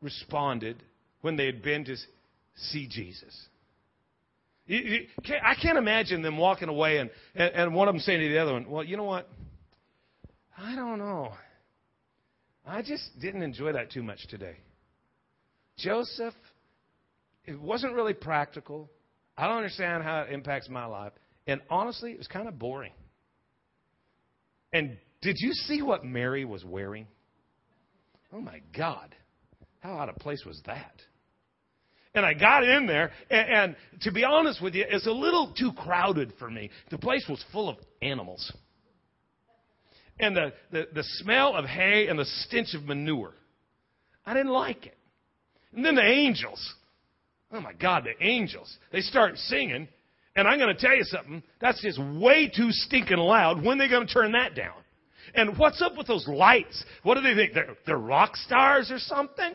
responded 0.00 0.82
when 1.20 1.36
they 1.36 1.46
had 1.46 1.62
been 1.62 1.84
to 1.84 1.96
see 2.56 2.88
Jesus? 2.88 3.34
I 4.68 5.54
can't 5.62 5.78
imagine 5.78 6.22
them 6.22 6.38
walking 6.38 6.68
away 6.68 6.98
and, 6.98 7.10
and 7.34 7.74
one 7.74 7.88
of 7.88 7.94
them 7.94 8.00
saying 8.00 8.20
to 8.20 8.28
the 8.28 8.38
other 8.38 8.52
one, 8.52 8.68
Well, 8.68 8.82
you 8.82 8.96
know 8.96 9.04
what? 9.04 9.28
I 10.58 10.74
don't 10.74 10.98
know. 10.98 11.32
I 12.66 12.82
just 12.82 13.04
didn't 13.20 13.42
enjoy 13.42 13.72
that 13.72 13.92
too 13.92 14.02
much 14.02 14.26
today. 14.28 14.56
Joseph, 15.78 16.34
it 17.44 17.60
wasn't 17.60 17.94
really 17.94 18.14
practical. 18.14 18.90
I 19.36 19.46
don't 19.46 19.58
understand 19.58 20.02
how 20.02 20.22
it 20.22 20.32
impacts 20.32 20.68
my 20.68 20.86
life. 20.86 21.12
And 21.46 21.60
honestly, 21.70 22.10
it 22.10 22.18
was 22.18 22.26
kind 22.26 22.48
of 22.48 22.58
boring. 22.58 22.92
And 24.72 24.96
did 25.22 25.36
you 25.38 25.52
see 25.52 25.82
what 25.82 26.04
Mary 26.04 26.44
was 26.44 26.64
wearing? 26.64 27.06
Oh 28.32 28.40
my 28.40 28.60
God. 28.76 29.14
How 29.80 29.98
out 29.98 30.08
of 30.08 30.16
place 30.16 30.44
was 30.44 30.60
that? 30.66 31.02
And 32.16 32.24
I 32.24 32.32
got 32.32 32.64
in 32.64 32.86
there, 32.86 33.12
and, 33.30 33.48
and 33.50 33.76
to 34.00 34.10
be 34.10 34.24
honest 34.24 34.62
with 34.62 34.74
you, 34.74 34.86
it's 34.88 35.06
a 35.06 35.12
little 35.12 35.52
too 35.56 35.70
crowded 35.76 36.32
for 36.38 36.50
me. 36.50 36.70
The 36.90 36.96
place 36.96 37.26
was 37.28 37.44
full 37.52 37.68
of 37.68 37.76
animals. 38.00 38.50
And 40.18 40.34
the, 40.34 40.54
the, 40.72 40.88
the 40.94 41.02
smell 41.18 41.54
of 41.54 41.66
hay 41.66 42.06
and 42.08 42.18
the 42.18 42.24
stench 42.24 42.72
of 42.74 42.84
manure. 42.84 43.34
I 44.24 44.32
didn't 44.32 44.52
like 44.52 44.86
it. 44.86 44.96
And 45.74 45.84
then 45.84 45.94
the 45.94 46.06
angels. 46.06 46.74
Oh 47.52 47.60
my 47.60 47.74
God, 47.74 48.04
the 48.04 48.26
angels. 48.26 48.74
They 48.92 49.02
start 49.02 49.36
singing, 49.36 49.86
and 50.34 50.48
I'm 50.48 50.58
going 50.58 50.74
to 50.74 50.80
tell 50.80 50.96
you 50.96 51.04
something. 51.04 51.42
That's 51.60 51.82
just 51.82 52.00
way 52.00 52.48
too 52.48 52.68
stinking 52.70 53.18
loud. 53.18 53.62
When 53.62 53.78
are 53.78 53.84
they 53.84 53.90
going 53.90 54.06
to 54.06 54.12
turn 54.12 54.32
that 54.32 54.54
down? 54.54 54.72
And 55.34 55.58
what's 55.58 55.82
up 55.82 55.98
with 55.98 56.06
those 56.06 56.26
lights? 56.26 56.82
What 57.02 57.16
do 57.16 57.20
they 57.20 57.34
think? 57.34 57.52
They're, 57.52 57.76
they're 57.84 57.98
rock 57.98 58.36
stars 58.36 58.90
or 58.90 58.98
something? 58.98 59.54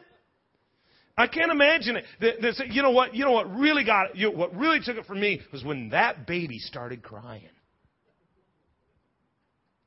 I 1.21 1.27
can't 1.27 1.51
imagine 1.51 1.97
it. 1.97 2.71
you 2.71 2.81
know 2.81 2.89
what? 2.91 3.13
You 3.13 3.25
know 3.25 3.31
what 3.31 3.53
really 3.55 3.84
got 3.84 4.10
it? 4.10 4.15
You 4.15 4.31
what 4.31 4.55
really 4.55 4.79
took 4.79 4.97
it 4.97 5.05
from 5.05 5.19
me 5.19 5.39
was 5.51 5.63
when 5.63 5.89
that 5.89 6.25
baby 6.25 6.57
started 6.57 7.03
crying. 7.03 7.43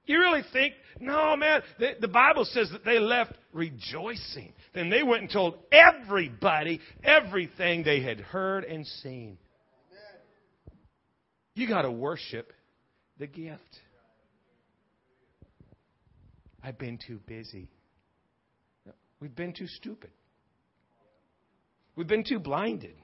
You 0.07 0.21
really 0.21 0.43
think? 0.53 0.75
No, 1.01 1.35
man. 1.37 1.63
The, 1.79 1.93
the 2.01 2.09
Bible 2.09 2.45
says 2.45 2.71
that 2.71 2.85
they 2.85 3.01
left 3.01 3.33
rejoicing. 3.53 4.53
Then 4.75 4.91
they 4.91 5.03
went 5.03 5.23
and 5.23 5.31
told 5.31 5.57
everybody 5.73 6.81
everything 7.03 7.83
they 7.83 8.01
had 8.01 8.21
heard 8.21 8.65
and 8.65 8.87
seen. 8.87 9.39
You 11.55 11.67
got 11.67 11.83
to 11.83 11.91
worship 11.91 12.53
the 13.19 13.27
gift. 13.27 13.63
I've 16.63 16.79
been 16.79 16.99
too 17.05 17.19
busy. 17.27 17.71
We've 19.21 19.35
been 19.35 19.53
too 19.53 19.67
stupid. 19.67 20.11
We've 21.97 22.07
been 22.07 22.25
too 22.25 22.39
blinded. 22.39 22.95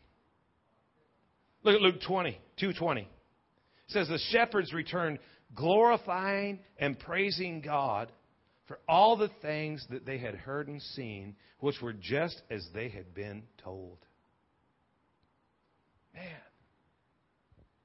Look 1.62 1.74
at 1.74 1.80
Luke 1.80 2.00
20, 2.06 2.32
220. 2.58 3.02
It 3.02 3.08
says, 3.88 4.08
The 4.08 4.18
shepherds 4.30 4.72
returned 4.72 5.18
glorifying 5.54 6.60
and 6.78 6.98
praising 6.98 7.60
God 7.60 8.10
for 8.66 8.78
all 8.88 9.16
the 9.16 9.30
things 9.42 9.84
that 9.90 10.06
they 10.06 10.18
had 10.18 10.34
heard 10.34 10.68
and 10.68 10.80
seen, 10.80 11.36
which 11.58 11.80
were 11.82 11.92
just 11.92 12.40
as 12.50 12.66
they 12.72 12.88
had 12.88 13.14
been 13.14 13.42
told. 13.62 13.98
Man, 16.14 16.24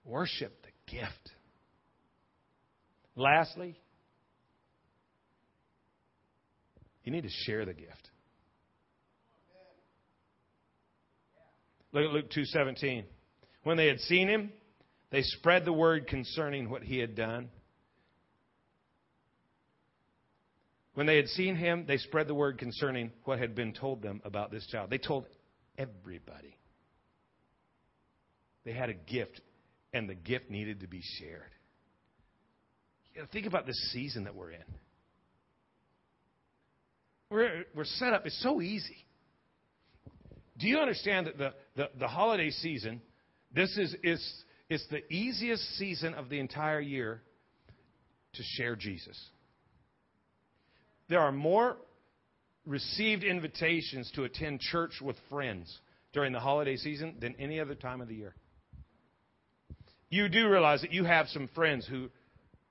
worship 0.04 0.54
the 0.63 0.91
gift. 0.91 1.32
Lastly, 3.15 3.80
you 7.04 7.12
need 7.12 7.24
to 7.24 7.30
share 7.46 7.65
the 7.65 7.74
gift. 7.74 8.10
Look 11.95 12.03
at 12.03 12.12
Luke 12.12 12.29
2:17. 12.29 13.05
When 13.63 13.77
they 13.77 13.88
had 13.88 14.01
seen 14.01 14.27
him, 14.27 14.51
they 15.12 15.21
spread 15.21 15.63
the 15.63 15.71
word 15.71 16.08
concerning 16.08 16.69
what 16.69 16.84
he 16.84 16.99
had 16.99 17.15
done. 17.15 17.49
When 20.93 21.05
they 21.05 21.15
had 21.15 21.29
seen 21.29 21.55
him, 21.55 21.86
they 21.86 21.95
spread 21.95 22.27
the 22.27 22.36
word 22.36 22.58
concerning 22.58 23.13
what 23.23 23.39
had 23.39 23.55
been 23.55 23.71
told 23.71 24.01
them 24.01 24.21
about 24.25 24.51
this 24.51 24.67
child. 24.67 24.89
They 24.89 24.97
told 24.97 25.25
everybody. 25.77 26.58
They 28.65 28.73
had 28.73 28.89
a 28.89 28.93
gift, 28.93 29.39
and 29.93 30.10
the 30.10 30.15
gift 30.15 30.49
needed 30.49 30.81
to 30.81 30.88
be 30.88 31.01
shared. 31.01 31.51
You 33.13 33.21
know, 33.21 33.27
think 33.31 33.45
about 33.45 33.65
this 33.65 33.91
season 33.93 34.25
that 34.25 34.36
we're 34.36 34.51
in. 34.51 34.65
We're, 37.29 37.63
we're 37.73 37.86
set 37.86 38.12
up, 38.12 38.25
it's 38.25 38.41
so 38.43 38.62
easy. 38.62 39.05
Do 40.58 40.68
you 40.68 40.78
understand 40.78 41.28
that 41.28 41.38
the, 41.38 41.54
the, 41.76 41.89
the 42.00 42.08
holiday 42.08 42.50
season, 42.50 43.02
this 43.54 43.78
is, 43.78 43.96
is, 44.04 44.44
is 44.70 44.86
the 44.89 45.02
easiest 45.13 45.63
season 45.78 46.13
of 46.13 46.30
the 46.30 46.39
entire 46.39 46.80
year 46.80 47.22
to 48.34 48.44
share 48.44 48.76
Jesus? 48.76 49.20
There 51.10 51.20
are 51.20 51.32
more 51.32 51.78
received 52.65 53.24
invitations 53.24 54.12
to 54.15 54.24
attend 54.24 54.60
church 54.60 55.02
with 55.02 55.18
friends 55.30 55.80
during 56.13 56.32
the 56.34 56.39
holiday 56.39 56.78
season 56.78 57.15
than 57.20 57.36
any 57.38 57.60
other 57.60 57.76
time 57.76 58.02
of 58.02 58.08
the 58.08 58.15
year. 58.15 58.34
You 60.10 60.30
do 60.30 60.48
realize 60.48 60.82
that 60.82 60.94
you 60.94 61.04
have 61.04 61.28
some 61.28 61.50
friends 61.54 61.86
who 61.86 62.10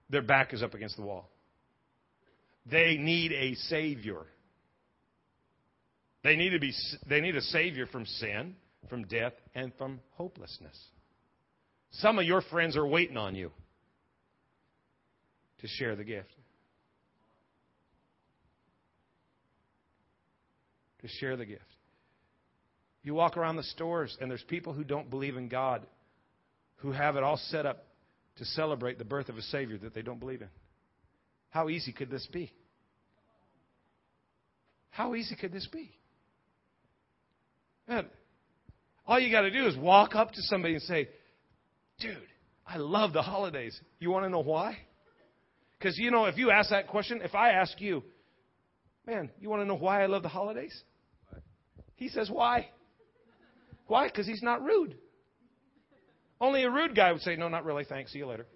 their 0.09 0.23
back 0.23 0.53
is 0.53 0.63
up 0.63 0.75
against 0.75 0.97
the 0.97 1.03
wall. 1.03 1.31
They 2.67 2.97
need 2.97 3.33
a 3.33 3.55
Savior. 3.55 4.23
They 6.25 6.37
need, 6.37 6.51
to 6.51 6.59
be, 6.59 6.73
they 7.07 7.21
need 7.21 7.37
a 7.37 7.43
Savior 7.43 7.87
from 7.87 8.07
sin, 8.07 8.57
from 8.89 9.05
death, 9.05 9.35
and 9.55 9.73
from 9.77 10.01
hopelessness. 10.13 10.77
Some 11.93 12.19
of 12.19 12.25
your 12.25 12.41
friends 12.41 12.77
are 12.79 12.87
waiting 12.87 13.19
on 13.19 13.35
you 13.35 13.53
to 15.61 15.69
share 15.69 15.95
the 15.95 16.03
gift. 16.03 16.31
To 21.03 21.09
share 21.09 21.37
the 21.37 21.45
gift. 21.45 21.63
You 23.03 23.13
walk 23.13 23.37
around 23.37 23.57
the 23.57 23.63
stores, 23.63 24.17
and 24.19 24.31
there's 24.31 24.43
people 24.45 24.73
who 24.73 24.83
don't 24.83 25.11
believe 25.11 25.37
in 25.37 25.49
God 25.49 25.87
who 26.77 26.93
have 26.93 27.17
it 27.17 27.23
all 27.23 27.37
set 27.37 27.67
up 27.67 27.85
to 28.37 28.47
celebrate 28.47 28.97
the 28.97 29.05
birth 29.05 29.29
of 29.29 29.37
a 29.37 29.43
Savior 29.43 29.77
that 29.79 29.95
they 29.95 30.03
don't 30.03 30.19
believe 30.19 30.41
in. 30.41 30.49
How 31.51 31.69
easy 31.69 31.93
could 31.93 32.11
this 32.11 32.27
be? 32.33 32.51
How 34.89 35.15
easy 35.15 35.37
could 35.37 35.53
this 35.53 35.67
be? 35.67 35.91
Man, 37.89 38.07
all 39.07 39.21
you 39.21 39.31
got 39.31 39.43
to 39.43 39.51
do 39.51 39.67
is 39.67 39.77
walk 39.77 40.15
up 40.15 40.33
to 40.33 40.43
somebody 40.43 40.75
and 40.75 40.83
say, 40.83 41.09
Dude, 41.99 42.17
I 42.67 42.79
love 42.79 43.13
the 43.13 43.23
holidays. 43.23 43.79
You 44.01 44.11
want 44.11 44.25
to 44.25 44.31
know 44.31 44.43
why? 44.43 44.79
Because, 45.79 45.99
you 45.99 46.11
know, 46.11 46.25
if 46.25 46.39
you 46.39 46.51
ask 46.51 46.71
that 46.71 46.89
question, 46.89 47.21
if 47.23 47.35
I 47.35 47.51
ask 47.51 47.81
you, 47.81 48.03
Man, 49.07 49.31
you 49.39 49.51
want 49.51 49.61
to 49.61 49.67
know 49.67 49.77
why 49.77 50.03
I 50.03 50.07
love 50.07 50.23
the 50.23 50.29
holidays? 50.29 50.75
He 51.97 52.09
says, 52.09 52.31
Why? 52.31 52.69
Why? 53.87 54.07
Because 54.09 54.27
he's 54.27 54.43
not 54.43 54.63
rude. 54.63 54.97
Only 56.41 56.65
a 56.65 56.71
rude 56.71 56.97
guy 56.97 57.13
would 57.13 57.21
say, 57.21 57.37
No, 57.37 57.49
not 57.49 57.65
really. 57.65 57.85
Thanks. 57.85 58.13
See 58.13 58.19
you 58.19 58.27
later. 58.27 58.47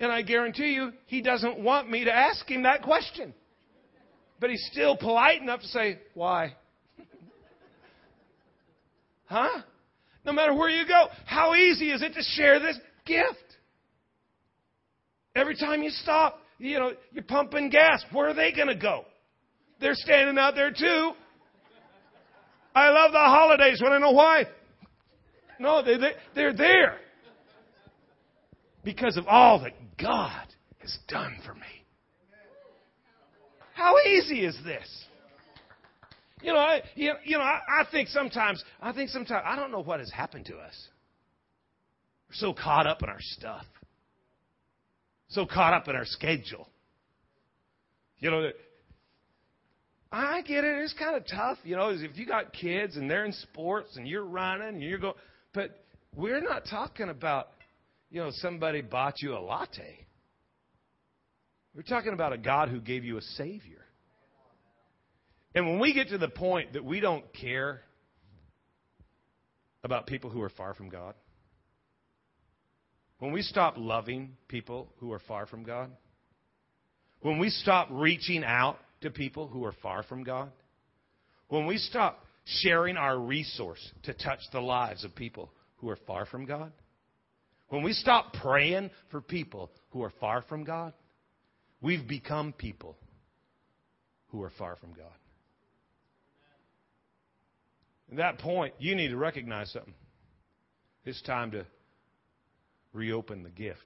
And 0.00 0.12
I 0.12 0.22
guarantee 0.22 0.74
you, 0.74 0.92
he 1.06 1.22
doesn't 1.22 1.58
want 1.58 1.90
me 1.90 2.04
to 2.04 2.14
ask 2.14 2.48
him 2.48 2.62
that 2.62 2.82
question. 2.82 3.34
But 4.40 4.50
he's 4.50 4.66
still 4.70 4.96
polite 4.96 5.42
enough 5.42 5.60
to 5.60 5.68
say, 5.68 5.98
Why? 6.14 6.54
Huh? 9.26 9.62
No 10.24 10.32
matter 10.32 10.54
where 10.54 10.70
you 10.70 10.86
go, 10.86 11.08
how 11.26 11.54
easy 11.54 11.90
is 11.90 12.02
it 12.02 12.14
to 12.14 12.22
share 12.22 12.60
this 12.60 12.78
gift? 13.06 13.36
Every 15.34 15.56
time 15.56 15.82
you 15.82 15.90
stop, 15.90 16.40
you 16.58 16.78
know, 16.78 16.92
you're 17.12 17.24
pumping 17.24 17.70
gas. 17.70 18.04
Where 18.12 18.28
are 18.28 18.34
they 18.34 18.52
going 18.52 18.68
to 18.68 18.74
go? 18.74 19.04
They're 19.80 19.94
standing 19.94 20.36
out 20.38 20.54
there 20.54 20.70
too. 20.70 21.12
I 22.74 22.90
love 22.90 23.12
the 23.12 23.18
holidays. 23.18 23.80
Want 23.80 23.94
to 23.94 23.98
know 24.00 24.10
why? 24.10 24.44
No, 25.58 25.82
they, 25.82 25.96
they, 25.96 26.12
they're 26.34 26.54
there. 26.54 26.98
Because 28.84 29.16
of 29.16 29.26
all 29.26 29.60
that 29.62 29.72
God 30.00 30.46
has 30.78 30.96
done 31.08 31.38
for 31.44 31.54
me. 31.54 31.77
How 33.78 33.96
easy 34.00 34.44
is 34.44 34.58
this? 34.64 35.04
You 36.42 36.52
know, 36.52 36.58
I, 36.58 36.82
you, 36.96 37.12
you 37.24 37.38
know, 37.38 37.44
I, 37.44 37.60
I 37.80 37.84
think 37.92 38.08
sometimes, 38.08 38.62
I 38.82 38.92
think 38.92 39.08
sometimes, 39.08 39.44
I 39.46 39.54
don't 39.54 39.70
know 39.70 39.84
what 39.84 40.00
has 40.00 40.10
happened 40.10 40.46
to 40.46 40.56
us. 40.56 40.88
We're 42.28 42.34
so 42.34 42.52
caught 42.52 42.88
up 42.88 43.04
in 43.04 43.08
our 43.08 43.20
stuff, 43.20 43.64
so 45.28 45.46
caught 45.46 45.74
up 45.74 45.86
in 45.86 45.94
our 45.94 46.04
schedule. 46.04 46.68
You 48.18 48.32
know, 48.32 48.50
I 50.10 50.42
get 50.42 50.64
it. 50.64 50.82
It's 50.82 50.94
kind 50.94 51.14
of 51.14 51.22
tough, 51.28 51.58
you 51.62 51.76
know, 51.76 51.90
if 51.90 52.18
you 52.18 52.26
got 52.26 52.52
kids 52.52 52.96
and 52.96 53.08
they're 53.08 53.26
in 53.26 53.32
sports 53.32 53.96
and 53.96 54.08
you're 54.08 54.24
running 54.24 54.66
and 54.66 54.82
you're 54.82 54.98
going, 54.98 55.14
but 55.54 55.84
we're 56.16 56.40
not 56.40 56.64
talking 56.68 57.10
about, 57.10 57.50
you 58.10 58.20
know, 58.20 58.30
somebody 58.32 58.80
bought 58.80 59.22
you 59.22 59.36
a 59.36 59.38
latte. 59.38 60.07
We're 61.78 61.84
talking 61.84 62.12
about 62.12 62.32
a 62.32 62.38
God 62.38 62.70
who 62.70 62.80
gave 62.80 63.04
you 63.04 63.18
a 63.18 63.22
Savior. 63.22 63.84
And 65.54 65.64
when 65.64 65.78
we 65.78 65.94
get 65.94 66.08
to 66.08 66.18
the 66.18 66.28
point 66.28 66.72
that 66.72 66.84
we 66.84 66.98
don't 66.98 67.24
care 67.32 67.82
about 69.84 70.08
people 70.08 70.28
who 70.28 70.42
are 70.42 70.48
far 70.48 70.74
from 70.74 70.88
God, 70.88 71.14
when 73.20 73.30
we 73.30 73.42
stop 73.42 73.74
loving 73.76 74.32
people 74.48 74.88
who 74.96 75.12
are 75.12 75.20
far 75.20 75.46
from 75.46 75.62
God, 75.62 75.92
when 77.20 77.38
we 77.38 77.48
stop 77.48 77.86
reaching 77.92 78.42
out 78.42 78.78
to 79.02 79.10
people 79.10 79.46
who 79.46 79.64
are 79.64 79.74
far 79.80 80.02
from 80.02 80.24
God, 80.24 80.50
when 81.46 81.64
we 81.64 81.78
stop 81.78 82.24
sharing 82.44 82.96
our 82.96 83.16
resource 83.16 83.88
to 84.02 84.14
touch 84.14 84.40
the 84.50 84.60
lives 84.60 85.04
of 85.04 85.14
people 85.14 85.52
who 85.76 85.88
are 85.90 85.98
far 86.08 86.26
from 86.26 86.44
God, 86.44 86.72
when 87.68 87.84
we 87.84 87.92
stop 87.92 88.32
praying 88.32 88.90
for 89.12 89.20
people 89.20 89.70
who 89.90 90.02
are 90.02 90.12
far 90.18 90.42
from 90.42 90.64
God, 90.64 90.92
we've 91.80 92.06
become 92.06 92.52
people 92.52 92.96
who 94.28 94.42
are 94.42 94.52
far 94.58 94.76
from 94.76 94.92
God. 94.92 95.06
At 98.10 98.16
that 98.18 98.38
point, 98.38 98.74
you 98.78 98.94
need 98.94 99.08
to 99.08 99.16
recognize 99.16 99.70
something. 99.70 99.94
It's 101.04 101.20
time 101.22 101.50
to 101.52 101.66
reopen 102.92 103.42
the 103.42 103.50
gift. 103.50 103.84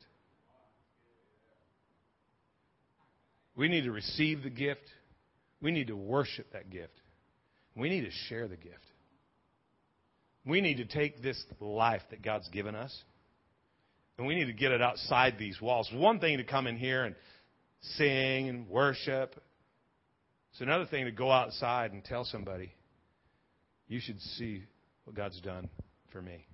We 3.56 3.68
need 3.68 3.84
to 3.84 3.92
receive 3.92 4.42
the 4.42 4.50
gift. 4.50 4.88
We 5.60 5.70
need 5.70 5.88
to 5.88 5.96
worship 5.96 6.52
that 6.52 6.70
gift. 6.70 6.92
We 7.76 7.88
need 7.88 8.02
to 8.02 8.10
share 8.28 8.48
the 8.48 8.56
gift. 8.56 8.76
We 10.44 10.60
need 10.60 10.78
to 10.78 10.84
take 10.84 11.22
this 11.22 11.42
life 11.60 12.02
that 12.10 12.22
God's 12.22 12.48
given 12.48 12.74
us 12.74 12.96
and 14.18 14.26
we 14.26 14.34
need 14.34 14.46
to 14.46 14.52
get 14.52 14.72
it 14.72 14.82
outside 14.82 15.36
these 15.38 15.60
walls. 15.60 15.90
One 15.92 16.20
thing 16.20 16.38
to 16.38 16.44
come 16.44 16.66
in 16.66 16.76
here 16.76 17.04
and 17.04 17.14
sing 17.82 18.48
and 18.48 18.68
worship. 18.68 19.40
It's 20.52 20.60
another 20.60 20.86
thing 20.86 21.04
to 21.04 21.10
go 21.10 21.30
outside 21.30 21.92
and 21.92 22.04
tell 22.04 22.24
somebody, 22.24 22.72
you 23.88 24.00
should 24.00 24.20
see 24.20 24.62
what 25.04 25.16
God's 25.16 25.40
done 25.40 25.68
for 26.12 26.22
me. 26.22 26.46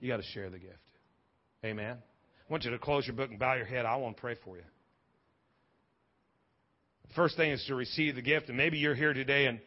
You 0.00 0.08
got 0.08 0.18
to 0.18 0.22
share 0.22 0.50
the 0.50 0.58
gift. 0.58 0.78
Amen. 1.64 1.96
I 1.96 2.52
want 2.52 2.64
you 2.64 2.70
to 2.72 2.78
close 2.78 3.06
your 3.06 3.16
book 3.16 3.30
and 3.30 3.38
bow 3.38 3.54
your 3.54 3.64
head. 3.64 3.86
I 3.86 3.96
want 3.96 4.16
to 4.16 4.20
pray 4.20 4.36
for 4.44 4.56
you. 4.56 4.64
The 7.08 7.14
First 7.14 7.36
thing 7.36 7.52
is 7.52 7.64
to 7.68 7.74
receive 7.74 8.16
the 8.16 8.22
gift, 8.22 8.48
and 8.48 8.56
maybe 8.56 8.76
you're 8.76 8.94
here 8.94 9.14
today 9.14 9.46
and 9.46 9.60